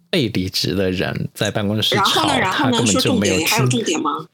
[0.10, 4.28] 被离职的人在办公室吵，他根本就没有还有重点吗？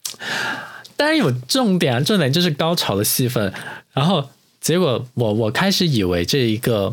[0.96, 3.52] 当然有重点啊，重点就是高潮的戏份，
[3.92, 4.28] 然后。
[4.60, 6.90] 结果我我开始以为这一个，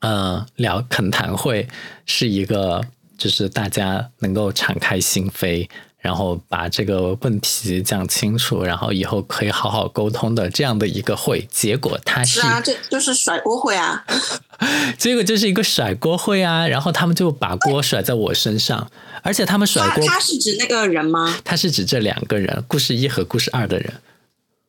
[0.00, 1.68] 呃，聊恳谈会
[2.06, 2.80] 是一个，
[3.18, 5.68] 就是大家能够敞开心扉，
[6.04, 11.48] 然后把这个问题讲清楚，然后以后可以好好沟通的这样的一个会。
[11.50, 14.04] 结果他是啊，这就是甩锅会啊。
[14.98, 18.90] 结果就是一个甩锅会啊，然后他们就把锅甩在我身上，
[19.22, 21.34] 而且他们甩锅，他是指那个人吗？
[21.42, 23.94] 他是指这两个人，故事一和故事二的人。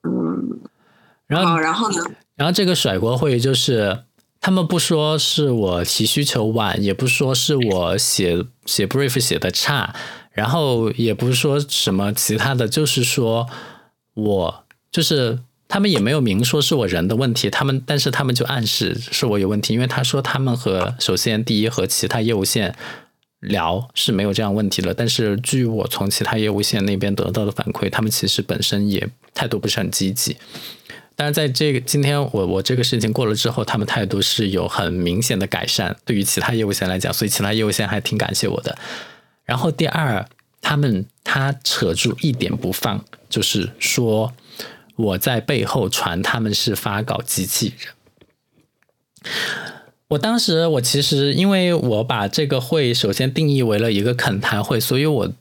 [0.04, 0.62] 嗯。
[1.28, 2.02] 然后，然后呢？
[2.38, 4.04] 然后这个甩锅会就是
[4.39, 9.93] 他们不说是我提需求晚，也不说是我写写 brief 写的差，
[10.36, 13.48] 然后也不是说什么其他的，就是说
[14.13, 22.76] 我就是他们也没有明说是我人的问题，他们但是他们就暗示是我有问题，因为他说他们和首先第一和其他业务线
[23.39, 30.36] 聊是没有这样问题了，但是据我从其他业务线那边得到的反馈，他们其实本身也态度不是很积极。
[31.15, 38.78] 但是在这个今天我我这个事情过了之后，他们态度是有很明显的改善，对于其他业务线来讲，所以其他业务线还挺感谢我的。
[39.45, 40.27] 然后第二，
[40.62, 44.34] 他们他扯住一点不放，就是说
[44.95, 49.31] 我在背后传他们是发稿机器人。
[50.10, 55.34] 我当时我其实因为我把这个会首先定义为了一个恳谈会，所以我。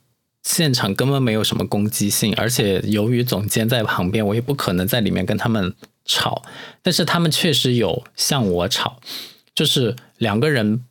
[0.47, 5.73] 现场根本没有什么攻击性，而且由于总监在旁边，我也不可能在里面跟他们
[6.05, 6.43] 吵。
[6.83, 8.99] 但是他们确实有向我吵，
[9.55, 10.85] 就是两个人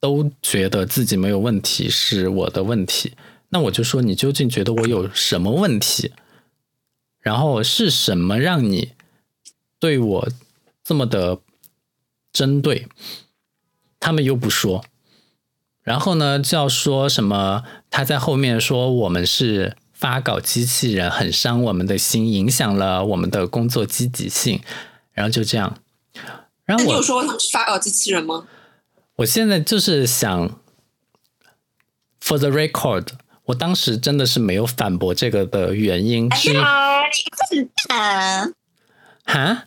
[0.00, 3.14] 都觉得自己没有问题是我的问题。
[3.50, 6.12] 那我就说，你究竟觉得我有什么问题？
[7.20, 8.92] 然后是什么让你
[9.78, 10.28] 对我
[10.84, 11.40] 这么的
[12.32, 12.86] 针对？
[13.98, 14.84] 他们又不说。
[15.82, 17.64] 然后呢，就要说什么？
[17.90, 24.60] 他在后面说我们是发稿机器人，很伤我们的心，影响了我们的工作积极性。
[25.12, 25.78] 然后就这样。
[26.64, 28.46] 然后你有说发稿机器人吗？
[29.18, 30.60] 我现在就是想
[32.22, 33.08] ，for the record，
[33.46, 36.52] 我当时真的是没有反驳这个的原因是。
[36.52, 38.54] 你笨蛋！
[39.24, 39.66] 哈？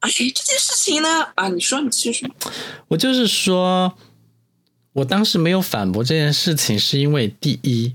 [0.00, 1.32] 哎，这件事情呢？
[1.34, 2.52] 啊，你说，你继续说。
[2.88, 3.98] 我就是说。
[4.94, 7.94] 我当时没有反驳这件事情，是因为第一，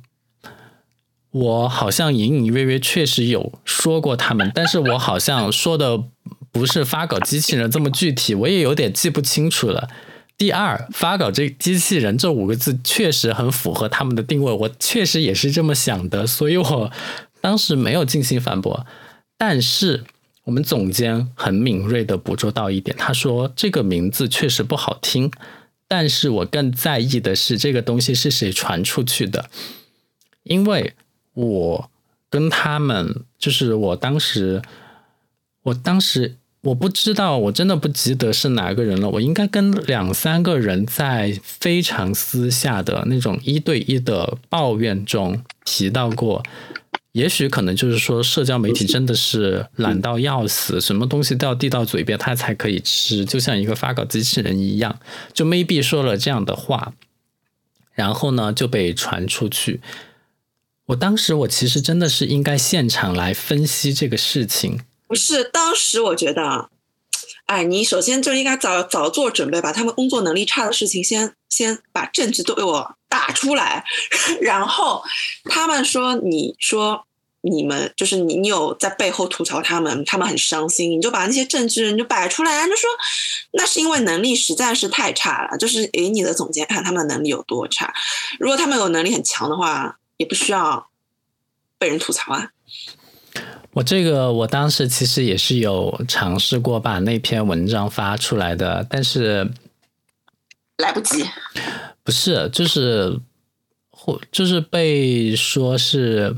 [1.31, 6.05] 我好像隐隐约约确实有说过他们，但是我好像说的
[6.53, 9.89] 不是发稿机器人这么具体，我也有点记不清楚了。
[10.37, 16.91] 第二，发稿这机器人这五个字确实很符合他们的定位，我确实也是这么想的，所以我
[17.41, 18.85] 当时没有进行反驳。
[19.37, 20.03] 但是
[20.45, 25.31] 我们总监很敏锐的捕捉到一点，他说这个名字确实不好听。
[25.87, 29.49] 但是我更在意的是这个东西是谁传出去的，
[30.43, 30.93] 因为
[31.33, 31.91] 我
[32.29, 34.61] 跟他们就是我当时，
[35.63, 39.09] 我当时我不知道，我真的不记得是哪个人了。
[39.09, 46.41] 我应该跟两三个人在非常私下的那种一对一的抱怨中提到过。
[47.11, 54.97] 也许可能就是说，社交媒体真的是懒到要死，什么东西都要递到嘴边，他才可以吃，就像一个发稿机器人一样。
[55.33, 56.93] 就 maybe 说了这样的话，
[57.91, 59.81] 然后呢就被传出去。
[60.85, 64.79] 我当时我其实真的是应该现场来分析这个事情。
[65.13, 66.69] 不是，当时我觉得，
[67.45, 72.95] 哎，你首先就应该早早做准备，把他们工作能力差的事情先先把证据都给我。
[73.07, 73.85] 打出来，
[74.41, 75.03] 然后
[75.43, 77.05] 他们说：“你说
[77.41, 80.89] 你们就是你，你有在背后吐槽他们，他们很伤心。
[80.89, 82.89] 你就把那些证据你就摆出来，就说
[83.51, 85.55] 那是因为能力实在是太差了。
[85.59, 87.93] 就是给你的总监看他们能力有多差。
[88.39, 90.89] 如果他们有能力很强的话，也不需要
[91.77, 92.49] 被人吐槽啊。”
[93.73, 99.49] 我这个我当时其实也是有尝试过把那篇文章发出来的，但是
[100.77, 101.23] 来不及。
[102.03, 103.19] 不是，就是
[103.89, 106.35] 或就是被说是，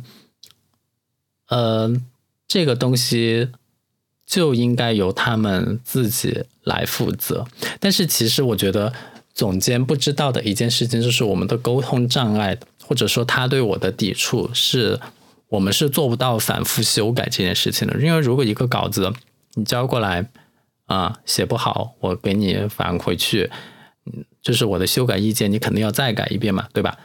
[1.49, 1.91] 呃，
[2.47, 3.49] 这个东西
[4.25, 7.45] 就应该由他们自己来负责。
[7.79, 8.93] 但是其实我觉得
[9.33, 14.99] 总监不知道的一件事情就是我们的沟通障碍，或者说他对我的抵触，是
[15.55, 17.99] 我们是做不到反复修改这件事情的。
[17.99, 19.11] 因为如果一个稿子
[19.55, 20.29] 你交过来
[20.85, 23.49] 啊写不好，我给你返回去。
[24.41, 26.95] 就是我的修改意见，你肯定要再改一遍嘛，对吧？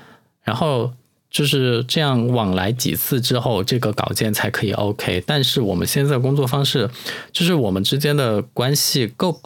[0.43, 0.93] 然后
[1.31, 5.25] 就是这样往来几次之后，这个稿件才可以 OK。
[5.27, 6.91] 但是我们现在工作方式，
[7.33, 9.41] 就是我们之间的关系够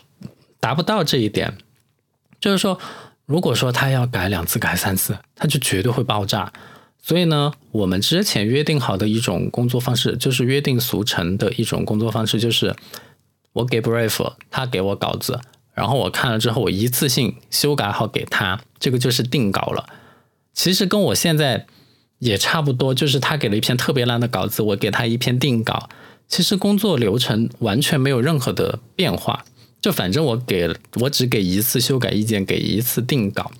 [0.59, 1.57] 达不到这一点。
[2.41, 2.77] 就是说，
[3.27, 6.53] 如果说他要改两次、改三次，他就绝对会爆炸。
[7.07, 12.75] 所以呢，我们之前约定好的一种工作方式，就是约定俗成的一种工作方式，就是
[13.53, 15.39] 我给 brief，他给我稿子。
[15.75, 19.87] 然后我看了之后，我一次性修改好给他，这个就是定稿了。
[20.55, 21.67] 其实跟我现在
[22.21, 25.91] 也差不多，就是他给了一篇特别烂的稿子，我给他一篇定稿。
[26.27, 29.45] 其实工作流程完全没有任何的变化，
[29.83, 33.53] 就反正我给我只给一次修改意见，给一次定稿。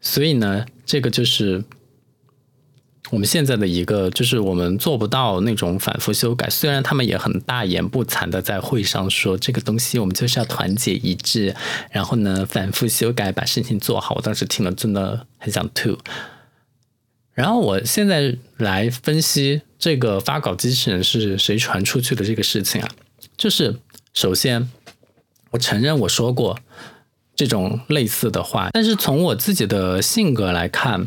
[0.00, 1.62] 所以呢，这个就是。
[3.10, 11.54] 我们现在的一个就是我们做不到那种反复修改，虽然他们也很大言不惭的在会上说这个东西我们就是要团结一致，
[11.92, 14.16] 然后呢反复修改把事情做好。
[14.16, 15.96] 我当时听了真的很想吐。
[17.32, 22.88] 然后我现在来分析这个发稿机器人是谁传出去的这个事情啊，
[23.36, 23.76] 就是
[24.14, 24.68] 首先
[25.52, 26.58] 我承认我说过
[27.36, 31.06] 这种类似的话，但是从我自己的性格来看，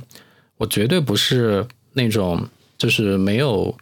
[0.60, 1.68] 我绝对不是。
[2.00, 2.48] 那种
[2.78, 3.78] 就是没有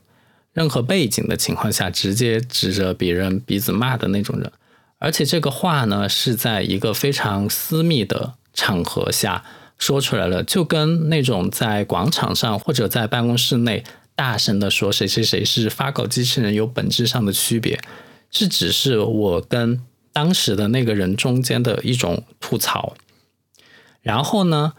[0.54, 4.52] 任何背景的情况下，直接指着别人鼻子骂的那种人。
[4.98, 9.46] 而且这个话呢，是在一个非常私密的场合下
[9.78, 13.84] 说出来了，就跟那种在广场上或者在办公室内
[14.16, 17.80] 大声的说谁谁谁是发稿机器人有本质上的区别，
[18.32, 19.80] 是只是我跟
[20.12, 22.96] 当时的那个人中间的一种吐槽。
[24.02, 24.74] 然后呢，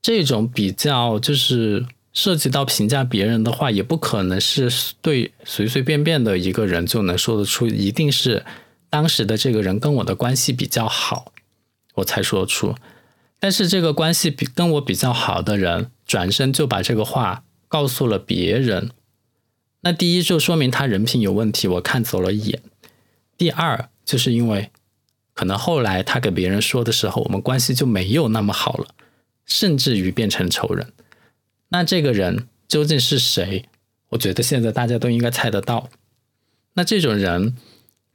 [0.00, 4.70] 这种比较就是涉及到评价别人的话，也不可能是
[5.02, 8.46] 对随随便便的一个人就能说得出，一定是。
[8.88, 11.32] 当时的这个人跟我的关系比较好，
[11.94, 12.76] 我才说出。
[13.40, 18.92] 但是这个关系比跟我比较好的人转身就把这个话告诉了别人，
[19.80, 22.62] 那第一就说明他人品有问题，我看走了眼。
[23.36, 24.70] 第二就是因为
[25.32, 28.86] 可能后来他给别人说的时候，我们关系就没有那么好了，
[29.44, 30.92] 甚至于变成仇人。
[31.74, 33.64] 那这个人究竟是谁？
[34.10, 35.90] 我觉得现在大家都应该猜得到。
[36.74, 37.56] 那这种人。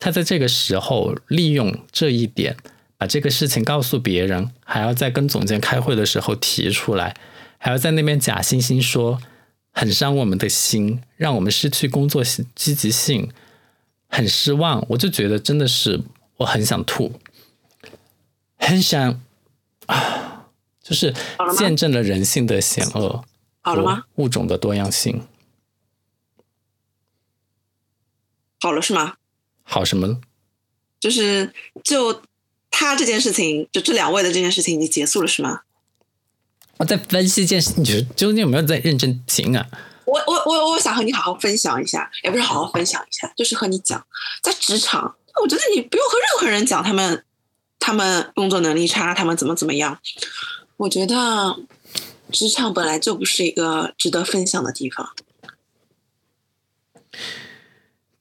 [0.01, 2.55] 他在这个时候利用这一点，
[2.95, 7.18] 把这个事情告诉别人，还要在跟总监开会的时候提出来，
[7.57, 9.22] 还要在那边假惺惺说
[9.74, 12.24] 很伤我们的心，让我们失去工作
[12.55, 13.30] 积极性，
[14.07, 14.86] 很失望。
[14.91, 15.99] 我就觉得真的是
[16.38, 17.20] 我很想吐，
[18.57, 19.22] 很想
[19.88, 20.45] 啊，
[20.82, 21.14] 就是
[21.57, 23.26] 见证了人性的险恶，
[23.62, 24.05] 好了吗？
[24.16, 25.28] 物种的多样性，
[28.60, 29.16] 好了是吗？
[29.64, 30.22] 好什么？
[30.99, 31.53] 就是
[31.84, 32.22] 就
[32.72, 35.62] 他这件事情，就这两位的这件事情已经结束了，是吗？
[36.78, 37.84] 我在分析一件事，你
[38.16, 39.68] 究竟有没有在认真听啊？
[40.05, 44.03] 我我我我想和你好好分享一下，也不是好好分享一下，就是和你讲，
[44.41, 47.24] 在职场，我觉得你不用和任何人讲他们
[47.78, 49.99] 他们工作能力差，他们怎么怎么样。
[50.78, 51.16] 我觉得
[52.32, 55.09] 职场本来就不是一个值得分享的地方。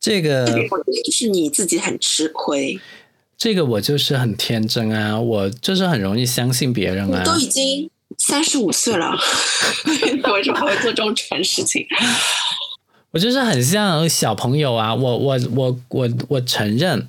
[0.00, 0.46] 这个
[1.04, 2.80] 就是你自己很吃亏。
[3.36, 7.22] 这个我就是很天真啊，我就是很容易相信别人啊。
[7.24, 9.16] 都已经三十五岁了，
[10.32, 11.86] 为什么还会做这种蠢事情？
[13.10, 14.94] 我就是很像小朋友啊！
[14.94, 17.08] 我我我我我承认，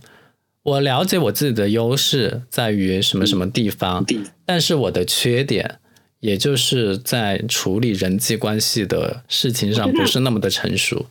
[0.64, 4.06] 我了解我自己的优势在于什么什么地方，
[4.46, 5.80] 但是我的缺点，
[6.20, 11.06] 也就是在处理人际关系的事情上不是那么的成熟。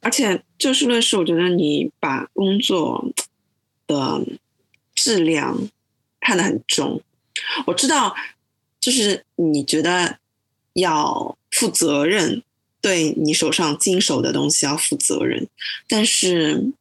[0.00, 3.12] 而且就事论事，我觉得你把工作
[3.86, 4.24] 的
[4.94, 5.68] 质量
[6.20, 7.02] 看得很重。
[7.66, 8.14] 我知道，
[8.78, 10.18] 就是你觉得
[10.74, 12.42] 要负责任，
[12.80, 15.48] 对你手上经手的东西要负责任。
[15.88, 16.72] 但是，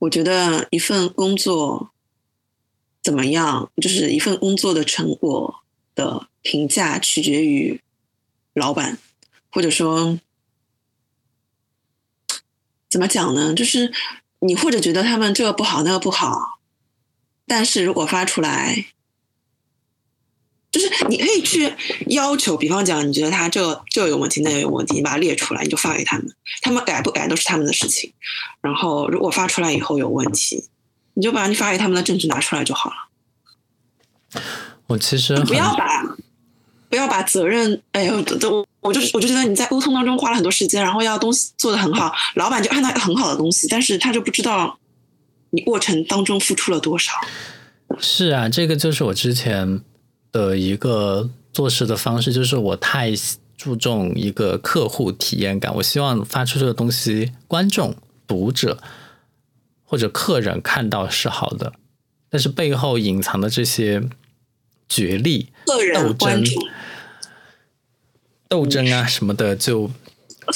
[0.00, 1.90] 我觉得一份工作
[3.02, 5.62] 怎么样，就是一份工作的成果
[6.00, 7.80] 的评价取决于
[8.54, 8.98] 老板，
[9.50, 10.18] 或者说。
[12.92, 13.54] 怎么讲呢？
[13.54, 13.92] 就是
[14.40, 16.58] 你或者觉得他们这个不好那个不好，
[17.46, 18.86] 但是如果发出来，
[20.72, 21.72] 就是你可以去
[22.08, 28.12] 要求，比方讲，你觉得他这这有问题，那个有问题，你把它列出来，你就发给他们，他们改不改都是他们的事情。
[28.60, 30.68] 然后如果发出来以后有问题，
[31.14, 32.96] 你就把你发给他们的证据拿出来就好了。
[34.90, 36.04] 我其实不要把。
[36.90, 44.76] 不要把责任，哎呦，都我就是我就觉得你在沟通当中花了很多时间，然后要东西做的很好，老板就看到很好的东西，但是他就不知道
[45.50, 47.12] 你过程当中付出了多少。
[48.00, 49.80] 是啊，这个就是我之前
[50.32, 53.12] 的一个做事的方式，就是我太
[53.56, 57.94] 注重一个客户体验感，我希望发出去的东西，观众、
[58.26, 58.82] 读者
[59.84, 61.72] 或者客人看到是好的，
[62.28, 64.02] 但是背后隐藏的这些。
[64.90, 66.44] 角力、个人斗争、
[68.48, 69.88] 斗争啊什么的，就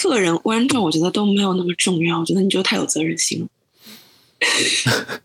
[0.03, 2.19] 个人观众，我觉得都没有那么重要。
[2.19, 3.49] 我觉得你就太有责任心了。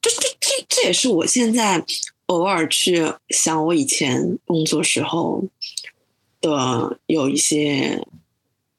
[0.00, 1.84] 这这这这也是我现在
[2.26, 5.44] 偶尔去想我以前工作时候
[6.40, 8.02] 的有一些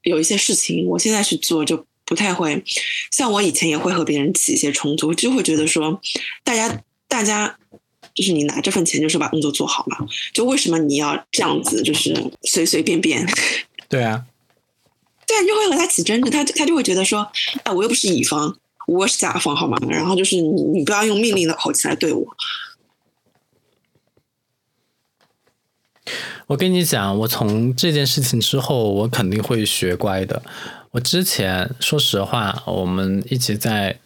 [0.02, 2.64] 有一些事情，我现在去做就不太会。
[3.12, 6.00] 像我以前也会和别人起一些冲突，就会觉得说
[6.42, 6.82] 大家。
[7.08, 7.58] 大家
[8.14, 9.98] 就是你拿这份钱就是把工作做好嘛？
[10.32, 11.82] 就为什么你要这样子？
[11.82, 13.26] 就是随随便便？
[13.88, 14.24] 对啊，
[15.26, 16.30] 对啊，就会和他起争执。
[16.30, 17.30] 他他就会觉得说，
[17.62, 19.78] 哎，我又不是乙方，我是甲方，好吗？
[19.88, 22.26] 然后就是你你不要用命令的口气来对我。
[26.48, 30.42] 我跟你讲，我从这件事情之后，我肯定会学乖的。
[30.92, 34.00] 我之前说实话，我们一起在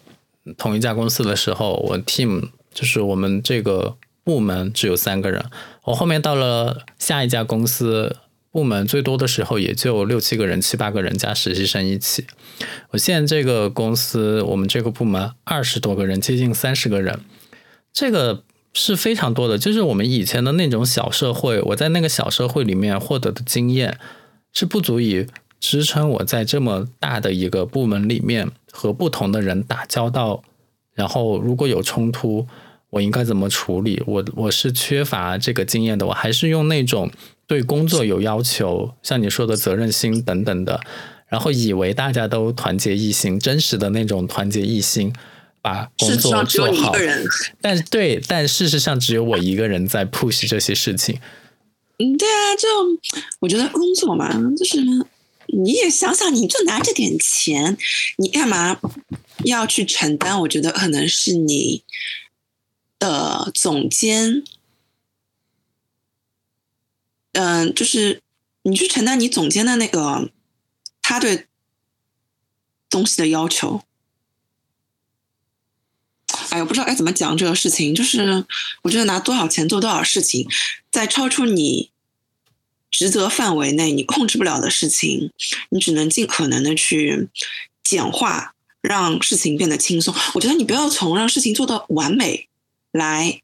[0.58, 2.50] 同一家公司的时候，我 team。
[2.72, 5.44] 就是我们这个部门只有三个人，
[5.84, 8.16] 我后面到了下一家公司，
[8.50, 12.26] 部门最多的时候也就六七个人、七八个人加实习生一起。
[12.90, 17.20] 我现在这个公司，我们这个部门二十多个人，接近三十个人，
[17.92, 19.56] 这个是非常多的。
[19.58, 23.98] 就是我们以前的那种小社会，我在那个小社会里面获得的经验
[24.52, 25.26] 是不足以
[25.58, 30.42] 支撑我在这么大的一个部门里面和不同的人打交道，
[30.94, 32.46] 然后如果有冲突，
[32.90, 34.02] 我应该怎么处理？
[34.06, 37.10] 我我是缺乏这个经验的，我还是用那种。
[37.46, 40.80] 对工作有要求，像你说的责任心等等的，
[41.26, 45.12] 然后以为大家都团结一心，真实的那种团结一心，
[45.60, 46.94] 把工作做好。
[47.60, 51.18] 但对，但事实上只有我一个人在 push 这些事情。
[51.98, 52.68] 嗯，对啊，就
[53.40, 54.78] 我觉得工作嘛，就是
[55.52, 57.76] 你也想想，你就拿这点钱，
[58.18, 58.80] 你干嘛
[59.44, 60.40] 要去承担？
[60.40, 61.84] 我觉得可能是你
[62.98, 64.42] 的总监。
[67.32, 68.22] 嗯，就是
[68.62, 70.30] 你去承担你总监的那个
[71.00, 71.46] 他对
[72.88, 73.82] 东西的要求。
[76.50, 77.94] 哎我，不知道该怎么讲这个事情。
[77.94, 78.44] 就是
[78.82, 80.48] 我觉得拿多少钱做多少事情，
[80.90, 81.90] 在超出你
[82.90, 85.30] 职责范围内你控制不了的事情，
[85.70, 87.28] 你只能尽可能的去
[87.82, 90.14] 简化，让事情变得轻松。
[90.34, 92.48] 我觉得你不要从让事情做到完美
[92.92, 93.40] 来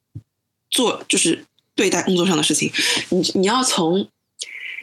[0.71, 1.45] 做，就是。
[1.77, 2.73] 对待工作上的事情，
[3.11, 4.09] 你你要从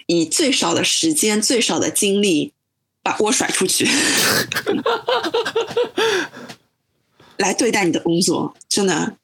[0.06, 2.54] 以最少的时间、最少的精力
[3.02, 3.90] 把锅甩出去，
[7.38, 9.18] 来对待你的工作，真的。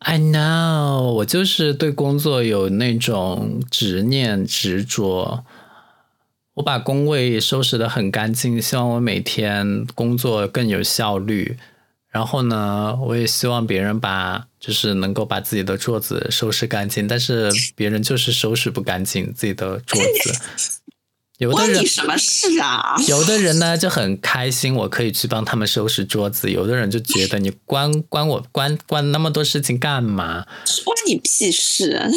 [0.00, 5.44] I know，我就是对工作有那种执念、执着。
[6.54, 11.58] 我把工位收拾的很干净，希望我每天工作更有效率。
[12.08, 20.80] 然后呢，我也希望别人把就是能够把自己的桌子收拾干净，但是别人就是收拾不干净自己的桌子。
[21.38, 22.96] 有的人什么事啊？
[23.06, 30.46] 有的人呢就很开心，我可以去帮他们收拾桌子；有的人就觉得你关关我关关那么多事情干嘛？
[30.84, 32.10] 关你屁事！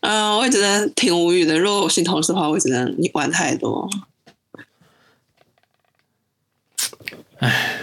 [0.00, 1.58] 嗯，我也觉得挺无语的。
[1.58, 3.88] 如果我是你同事的话，我觉得你管太多。
[7.38, 7.80] 唉，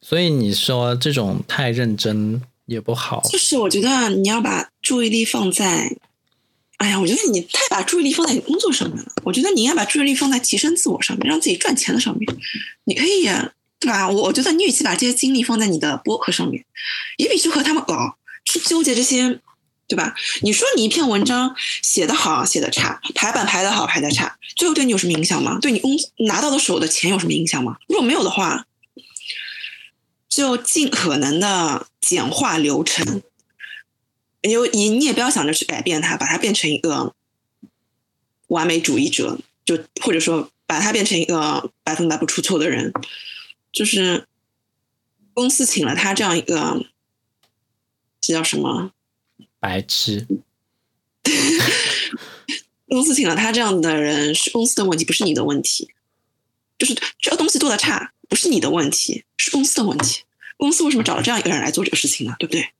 [0.00, 3.20] 所以你说这种太认真也不好。
[3.30, 5.96] 就是我觉得你要把注意力放在，
[6.78, 9.12] 哎呀，我觉得你太把注意力放在你工作上面了。
[9.24, 12.36] 我觉得你应该把注意力放在提升自我上面，让自己赚钱的上面。
[12.84, 13.24] 你可以，
[13.80, 14.08] 对吧？
[14.08, 16.64] 我我觉得你与其把这些精力放在你的播客上面，
[17.16, 19.40] 也比去和他们搞，去纠结这些，
[19.88, 20.14] 对吧？
[20.42, 21.52] 你说你一篇文章
[21.82, 24.36] 写的好，写的差，排版排的好，排的差。
[24.56, 25.58] 最后对你有什么影响吗？
[25.60, 25.96] 对你工
[26.28, 27.76] 拿到的手的钱有什么影响吗？
[27.88, 28.66] 如果没有的话，
[30.28, 33.20] 就尽可能的简化流程。
[34.48, 37.14] 你你你也不要想着去改变它，把它变成一个
[38.48, 42.92] 完美主义者，就或者说把它变成一个百分百不出错的人。
[43.70, 44.26] 就是
[45.34, 46.84] 公司请了他这样一个，
[48.20, 48.92] 这叫什么？
[49.60, 50.26] 白痴。
[52.88, 55.92] 公司请了他这样的人是公司的问题，不是你的问题。
[56.78, 60.22] 就是这个东西做的差，不是你的问题，是公司的问题。
[60.56, 62.34] 公司为什么找了这样一个人来做这个事情呢？
[62.38, 62.70] 对不对？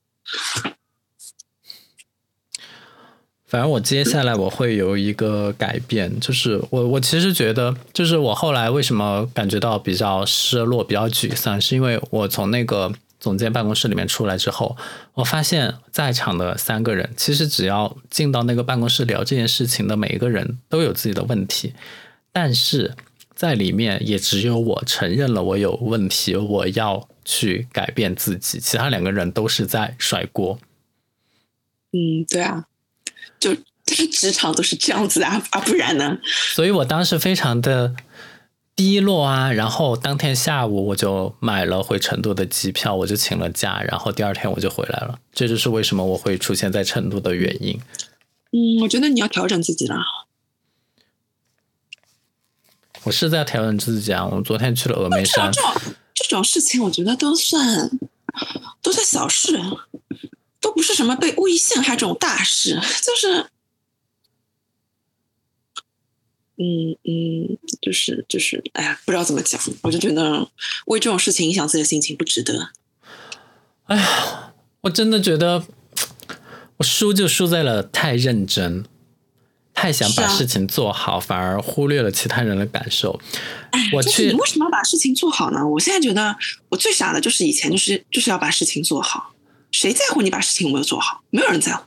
[3.48, 12.92] 反正我接下来我会有一个改变，就是我我其实觉得，就是我后来为什么感觉到比较失落、比较沮丧，是因为我从那个。
[13.20, 14.76] 总监办公室里面出来之后，
[15.14, 21.74] 我发现在场的三个人，其实只要进到那个办公室聊这件事情的每一个人都有自己的问题，
[22.30, 22.94] 但是
[23.34, 30.60] 在里面也只有我承认了我有问题，我要去改变自己，其他两个人都是在甩锅。
[31.90, 32.66] 嗯，对啊，
[33.38, 33.54] 就
[33.84, 36.18] 就是职场都是这样子啊，啊，不然呢？
[36.54, 37.94] 所以我当时非常的。
[38.78, 39.50] 低落啊！
[39.52, 45.18] 然后当天下午我就买了回成都的机票，我就请了假，然后第二天我就回来了。
[45.32, 47.80] 这就是为什么我会出现在成都的原因。
[48.52, 49.96] 嗯，我觉得你要调整自己了。
[53.02, 54.24] 我是在调整自己啊！
[54.26, 55.50] 我昨天去了峨眉山。
[55.50, 55.72] 这种
[56.14, 57.90] 这种事情，我觉得都算
[58.80, 59.60] 都算小事，
[60.60, 63.46] 都不是什么被故意陷害这种大事，就是。
[66.60, 70.50] 嗯嗯，就是就是，哎呀，不知道怎么讲，我就觉得
[70.86, 72.70] 为这种事情影响自己的心情不值得。
[73.84, 75.64] 哎呀，我真的觉得
[76.78, 78.84] 我输就输在了太认真，
[79.72, 83.20] 太想把事情做好，反而忽略了其他人的感受。
[83.92, 85.64] 我去，你为什么要把事情做好呢？
[85.64, 86.36] 我现在觉得
[86.70, 89.32] 我最傻的就是以前，就是就是要把事情做好。
[89.70, 91.22] 谁在乎你把事情有没有做好？
[91.30, 91.84] 没有人在乎。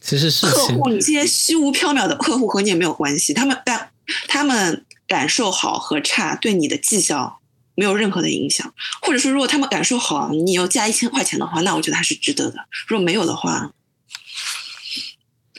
[0.00, 3.92] 其实是客户，你这些虚无缥缈的客户和你也没有关系，他们但
[4.26, 7.40] 他们感受好和差对你的绩效
[7.74, 12.66] 没有任何的影响，或者说如果他们感受好，你要加一千块钱的话，那我觉得还是值得的。
[12.88, 13.72] 如果没有的话，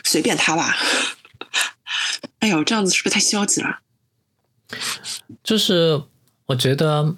[0.04, 0.76] 随便他吧。
[2.40, 3.80] 哎呦，这样子是不是太消极了？
[5.44, 6.04] 就是
[6.48, 7.16] 我觉得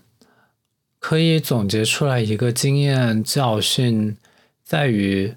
[1.03, 4.15] 可以总结出来一个经验教训，
[4.63, 5.35] 在于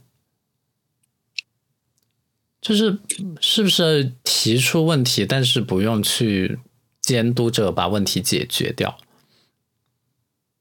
[2.60, 3.00] 就是
[3.40, 6.60] 是不是提出问题，但是不用去
[7.00, 8.96] 监督着把问题解决掉。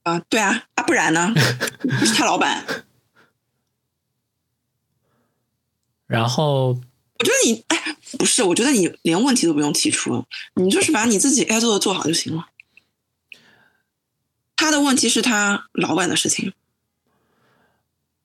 [0.02, 1.32] 啊，对啊，啊，不然呢？
[1.82, 2.66] 不是他老板。
[6.08, 6.70] 然后
[7.20, 10.26] 我觉得你，哎，不是，我觉得你连问题都不用提出，
[10.56, 12.48] 你就是把你自己该做的做好就行了。
[14.66, 16.52] 他的问题是他老板的事情。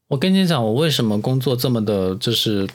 [0.09, 2.67] 我跟你讲，我为什么工作这么的，就是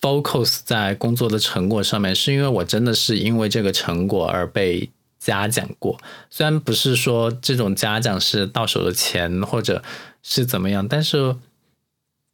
[0.00, 6.00] focus 在工作的成果上面，是因为我真的是因为这个成果而被嘉奖过。
[6.30, 9.82] 虽然不是说这种嘉奖是到手的钱或者
[10.22, 11.36] 是怎么样，但是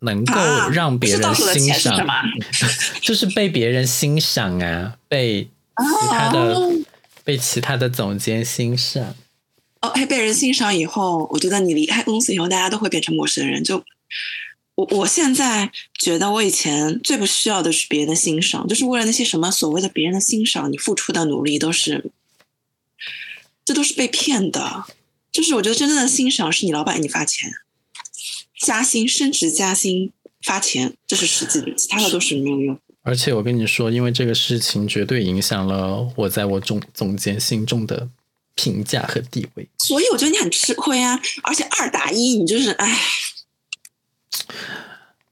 [0.02, 1.98] 能够啊让别人欣赏，
[3.02, 6.70] 就是被别人欣赏啊，被其他的、哦
[7.24, 9.14] 被其他的总监欣赏。
[9.84, 13.62] 哦，哎，被人欣赏以后，我觉得你离开公司以后，大家都会变成陌生人。
[13.62, 13.84] 就
[14.76, 22.10] 我我现在觉得，我以前最不需要的是别人的欣赏，就是为了那些什么所谓的别人的欣赏，你付出的努力都是，
[23.62, 24.86] 这都是被骗的。
[25.30, 27.52] 就是我觉得真正的欣赏是你老板给你发钱，
[28.58, 30.10] 加薪、升职、加薪、
[30.42, 32.78] 发钱，这是实际的，其他的都是没有用。
[33.02, 38.08] 而且我跟你说，因为这个事情绝对影响了我在我总总监心中的
[38.54, 39.68] 评价和地位。
[39.78, 43.00] 所以我觉得你很吃亏啊，而且二打一，你就是哎，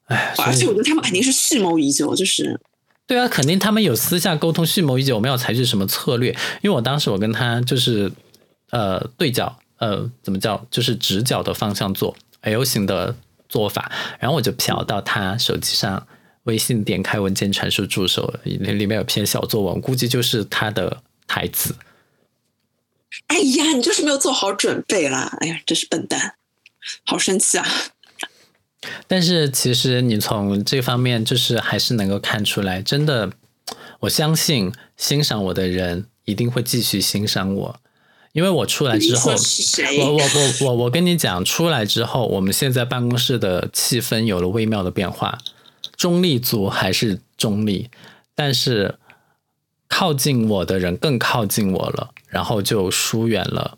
[0.06, 2.60] 哎，所而且我觉得他们肯定是蓄谋已久，就是
[3.06, 6.30] 对啊，肯定他们有私下沟通，蓄谋已久，我们要采取什么策略？
[6.62, 8.10] 因为我当时我跟他就是
[8.70, 13.14] 呃对角，呃怎么叫，就是直角的方向做 L 型的
[13.48, 16.06] 做法，然后我就瞟到他手机上
[16.44, 21.74] 微信点开文件传输助手，里里面有篇小作文，估计就是他的台词。
[23.26, 25.36] 哎呀，你就是没有做好准备啦！
[25.40, 26.34] 哎呀，真是笨蛋，
[27.04, 27.66] 好生气啊！
[29.06, 33.32] 但是其实你从这方面就是还是能够看出来，真的，
[34.00, 37.80] 我相信欣赏我的人一定会继续欣赏我，
[38.32, 39.32] 因为我出来之后？
[39.98, 45.38] 我我我我我跟你讲，出来之后，我们现在办公室的气氛有了微妙的变化，
[45.96, 47.88] 中立组还是中立，
[48.34, 48.96] 但是
[49.94, 53.76] 靠近我的人更靠近我了，然后就疏远了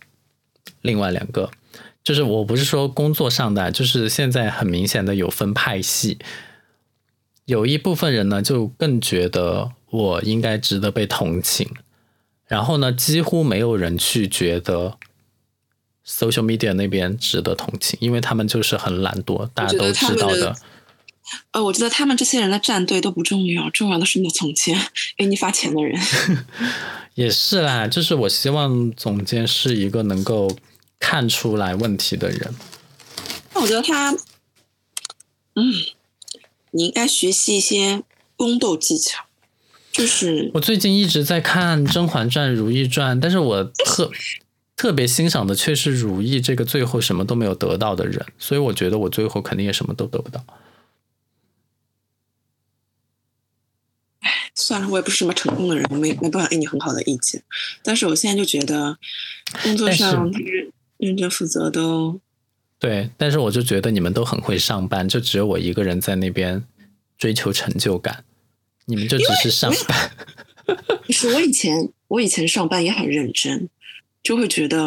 [0.81, 1.51] 另外两个。
[2.05, 6.19] 就是我不是说工作上的，就是现在很明显的有分派系，
[7.47, 11.69] 有一部分人呢就更觉得我应该值得被同情，
[12.47, 14.97] 然后呢几乎没有人去觉得
[16.07, 20.55] social media 那边值得同情，因为他们就是很懒惰，大家都知道的。
[21.53, 24.79] 呃，我觉得他们这些人的战队都不重要，重要的是你的总监
[25.17, 25.99] 给你发钱的人。
[27.15, 30.51] 也是啦，就是我希望总监是一个能够
[30.99, 32.55] 看出来问题的人。
[33.55, 34.13] 那我觉得他，
[35.55, 35.73] 嗯，
[36.73, 38.03] 你应该学习一些
[38.37, 39.25] 宫斗技巧，
[39.93, 44.11] 就是我最近一直在看《甄嬛传》《如懿传》，但是我 特
[44.77, 50.45] 特别欣赏的却是如懿这个最后什么都没有得到的人，所以我觉得我最后肯定也什么都得不到。
[54.55, 57.43] 算了，我也不是什么成功的人，我没没办法给你很好的意见。
[57.83, 58.97] 但是我现在就觉得，
[59.63, 62.21] 工作上认认真负责都
[62.79, 66.65] 对，但是我就觉得你们都很会上班，就只有我一个人在那边
[67.19, 68.25] 追求成就感，
[68.87, 70.11] 你们就只是上班。
[71.07, 73.69] 不是我以前我以前上班也很认真，
[74.23, 74.79] 就会觉得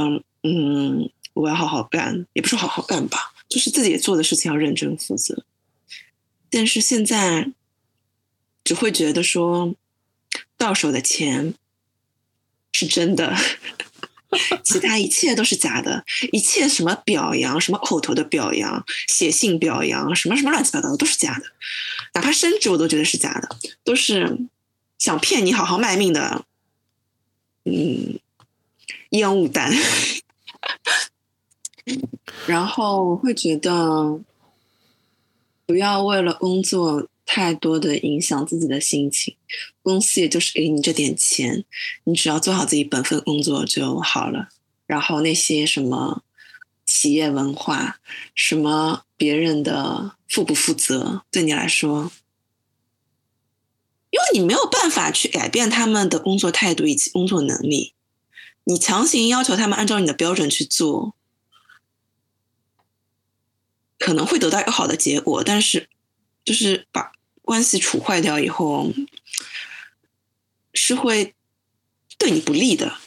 [0.43, 5.43] 嗯，我要好好干，也不是好好干吧，就是自己做的事情要认真负责。
[6.49, 7.51] 但是现在
[8.67, 9.73] 只会觉得说，
[10.57, 11.53] 到手的钱
[12.73, 13.33] 是真的，
[14.61, 16.03] 其他一切都是假的，
[16.33, 21.45] 一切什么表扬、什么口头的表扬、写信表扬、什么什么乱七八糟的都是假的，
[22.13, 23.55] 哪怕升职我都觉得是假的，
[23.85, 24.37] 都是
[24.99, 26.43] 想骗你好好卖命的，
[27.63, 28.19] 嗯，
[29.11, 29.71] 烟雾弹。
[32.45, 34.19] 然后会觉得
[35.65, 39.35] 不要为了工作太多的影响自己的心情，
[39.83, 41.65] 公司也就是给你这点钱，
[42.05, 44.47] 你只要做好自己本分工作就好了。
[44.87, 46.23] 然后那些什么
[46.85, 47.99] 企业文化，
[48.33, 52.11] 什么别人的负不负责，对你来说
[54.09, 57.93] 因为你没有办法去改变他们的工作态度以及工作能力，
[58.63, 61.13] 你强行要求他们按照你的标准去做，
[63.99, 65.89] 可能会得到一个好的结果，但是
[66.45, 67.11] 就是把
[67.47, 68.91] 关系处坏掉以后，
[70.73, 71.33] 是会
[72.17, 72.97] 对你不利的。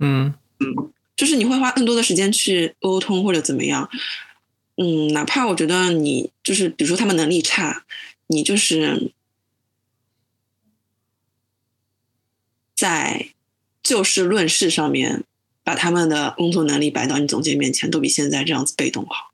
[0.00, 3.88] 嗯嗯，就是你会花更多的时间去沟通或者怎么样。
[4.76, 7.86] 嗯，哪怕我觉得你就是，比如说他们能力差，
[8.26, 9.12] 你就是
[12.74, 13.30] 在
[13.82, 15.24] 就事论事上面
[15.64, 19.32] 把他们的工作能力摆到你总监面前，都比现在这样子被动好。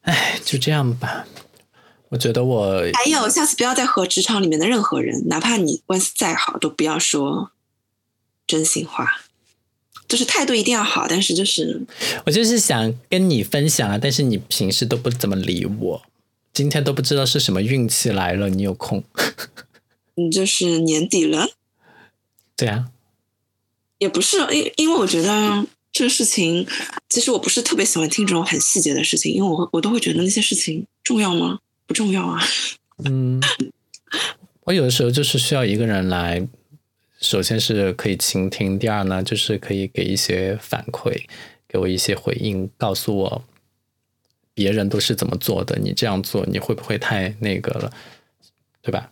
[0.00, 1.26] 哎，就这样吧。
[2.10, 7.52] 我觉得我还有，下次不要再和职场里面的任何人，哪怕你关系再好，都不要说
[8.46, 9.22] 真心话。
[10.08, 11.86] 就是态度一定要好，但是就是
[12.26, 16.02] 我就是想跟你分享啊，但是你平时都不怎么理我，
[16.52, 19.04] 今天都不知道是什么运气来了，你有空？
[20.16, 21.50] 你， 就是年底了。
[22.56, 22.90] 对啊，
[23.98, 26.66] 也不是，因因为我觉得这个事情，
[27.08, 31.60] 其实我不是特别喜欢听这种很细节的事情，因为我我都会觉得那些事情重要吗？
[31.90, 32.40] 不重要啊。
[33.04, 33.42] 嗯，
[34.60, 36.46] 我有的时候就是需要一个人来。
[37.18, 41.24] 首先是可以倾听，第二呢，就是可以给一些反馈，
[41.66, 43.44] 给我一些回应，告诉我
[44.54, 47.92] 别人都是怎么做的，你这样做你会不会太那个了，
[48.80, 49.10] 对吧？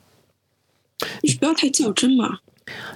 [1.22, 2.38] 你不要太较真嘛。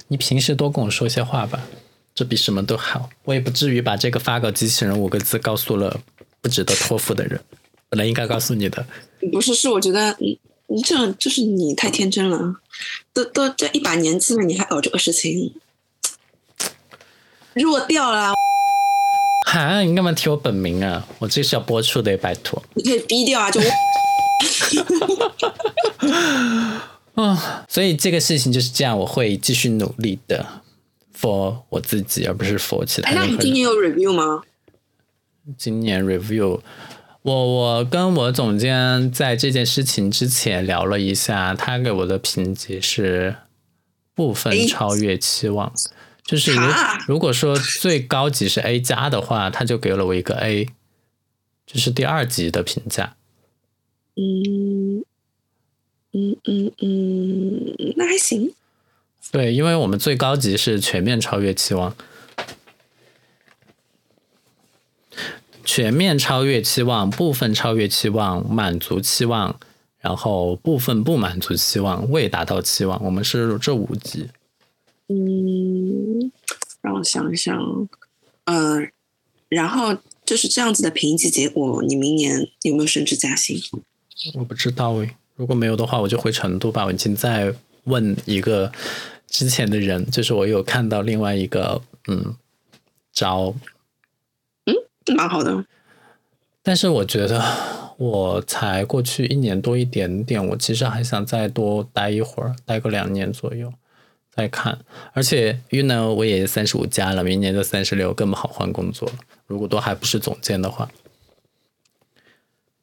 [0.07, 1.67] 你平时多跟我说些话吧，
[2.15, 3.09] 这比什么都好。
[3.25, 5.99] 我也不至于把这个发稿机器人五个字告诉了
[6.39, 7.41] 不值得托付的人，
[7.89, 8.87] 本来应该告诉你的。
[9.31, 12.55] 不是，是我觉得你你这样就是你太天真了。
[13.13, 15.53] 都都这一把年纪了，你还搞这个事情，
[17.53, 18.33] 弱掉了。
[19.47, 21.07] 哈，你干嘛提我本名啊？
[21.19, 22.63] 我这是要播出的，拜托。
[22.73, 23.61] 你可以逼掉啊，就。
[27.13, 30.63] 啊， 所以这个事情就是这样，我会继续努力的
[31.15, 33.19] ，for 我自己，而不是 for 其他人。
[33.19, 34.41] 那你今年有 review 吗？
[35.55, 36.59] 今年 review。
[37.23, 43.35] 我我跟我总监在这件事情之前聊了一下，他给我的评级是
[44.13, 45.73] 部分超越期望，
[46.25, 46.67] 就是如
[47.07, 50.67] 如果说最高级是 A 加的话，他就给了我一个 A，
[51.65, 53.15] 这是第二级的评价。
[54.15, 55.05] 嗯
[56.11, 58.53] 嗯嗯嗯，那还行。
[59.31, 61.95] 对，因为我们最高级是全面超越期望。
[65.65, 69.59] 全面超越期望，部分超越期望，满足期望，
[69.99, 73.01] 然后部分不满足期望，未达到期望。
[73.03, 74.29] 我们是这五级。
[75.07, 76.31] 嗯，
[76.81, 77.57] 让我想想，
[78.45, 78.91] 嗯，
[79.49, 83.57] 然后就是这样子的评级结果，你明年有没有升职加薪？
[84.35, 86.85] 我不知道诶，如果没有的话，我就回成都吧。
[86.85, 87.53] 我已经在
[87.85, 88.71] 问一个
[89.27, 92.35] 之前的人，就是我有看到另外一个嗯
[93.11, 93.53] 招。
[95.15, 95.65] 蛮好的，
[96.61, 97.43] 但是我觉得
[97.97, 103.73] 我才过去一年多一点点，我其实还想再多待一会儿，待个两年左右
[104.31, 104.79] 再看。
[105.13, 109.15] 而且云南我也三十五加了，明年就三十六，更不好换工作了。
[109.47, 110.89] 如果都还不是总监的话，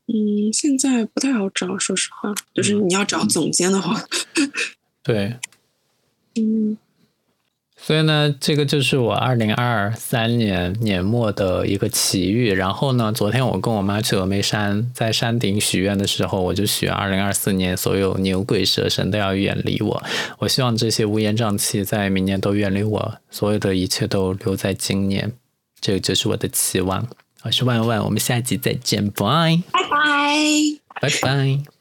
[0.07, 4.05] 嗯，现在不太好找，说实话，就是你要找总监的话，
[5.03, 5.37] 对，
[6.35, 6.77] 嗯。
[7.83, 12.53] 所以呢，这个就是我二零二三年年末的一个奇遇。
[12.53, 20.03] 然后呢，昨天我跟我妈去峨眉山，在山顶许愿的时候，我就许愿二零二四年所有牛鬼蛇神都要远离我。
[20.39, 25.33] 我希望这些乌烟瘴气在明年都远离我，所有的一切都留在今年。
[25.81, 27.09] 这个就是我的期望。
[27.43, 29.89] 我是万万，我们下集再见，拜拜
[31.01, 31.80] 拜拜拜。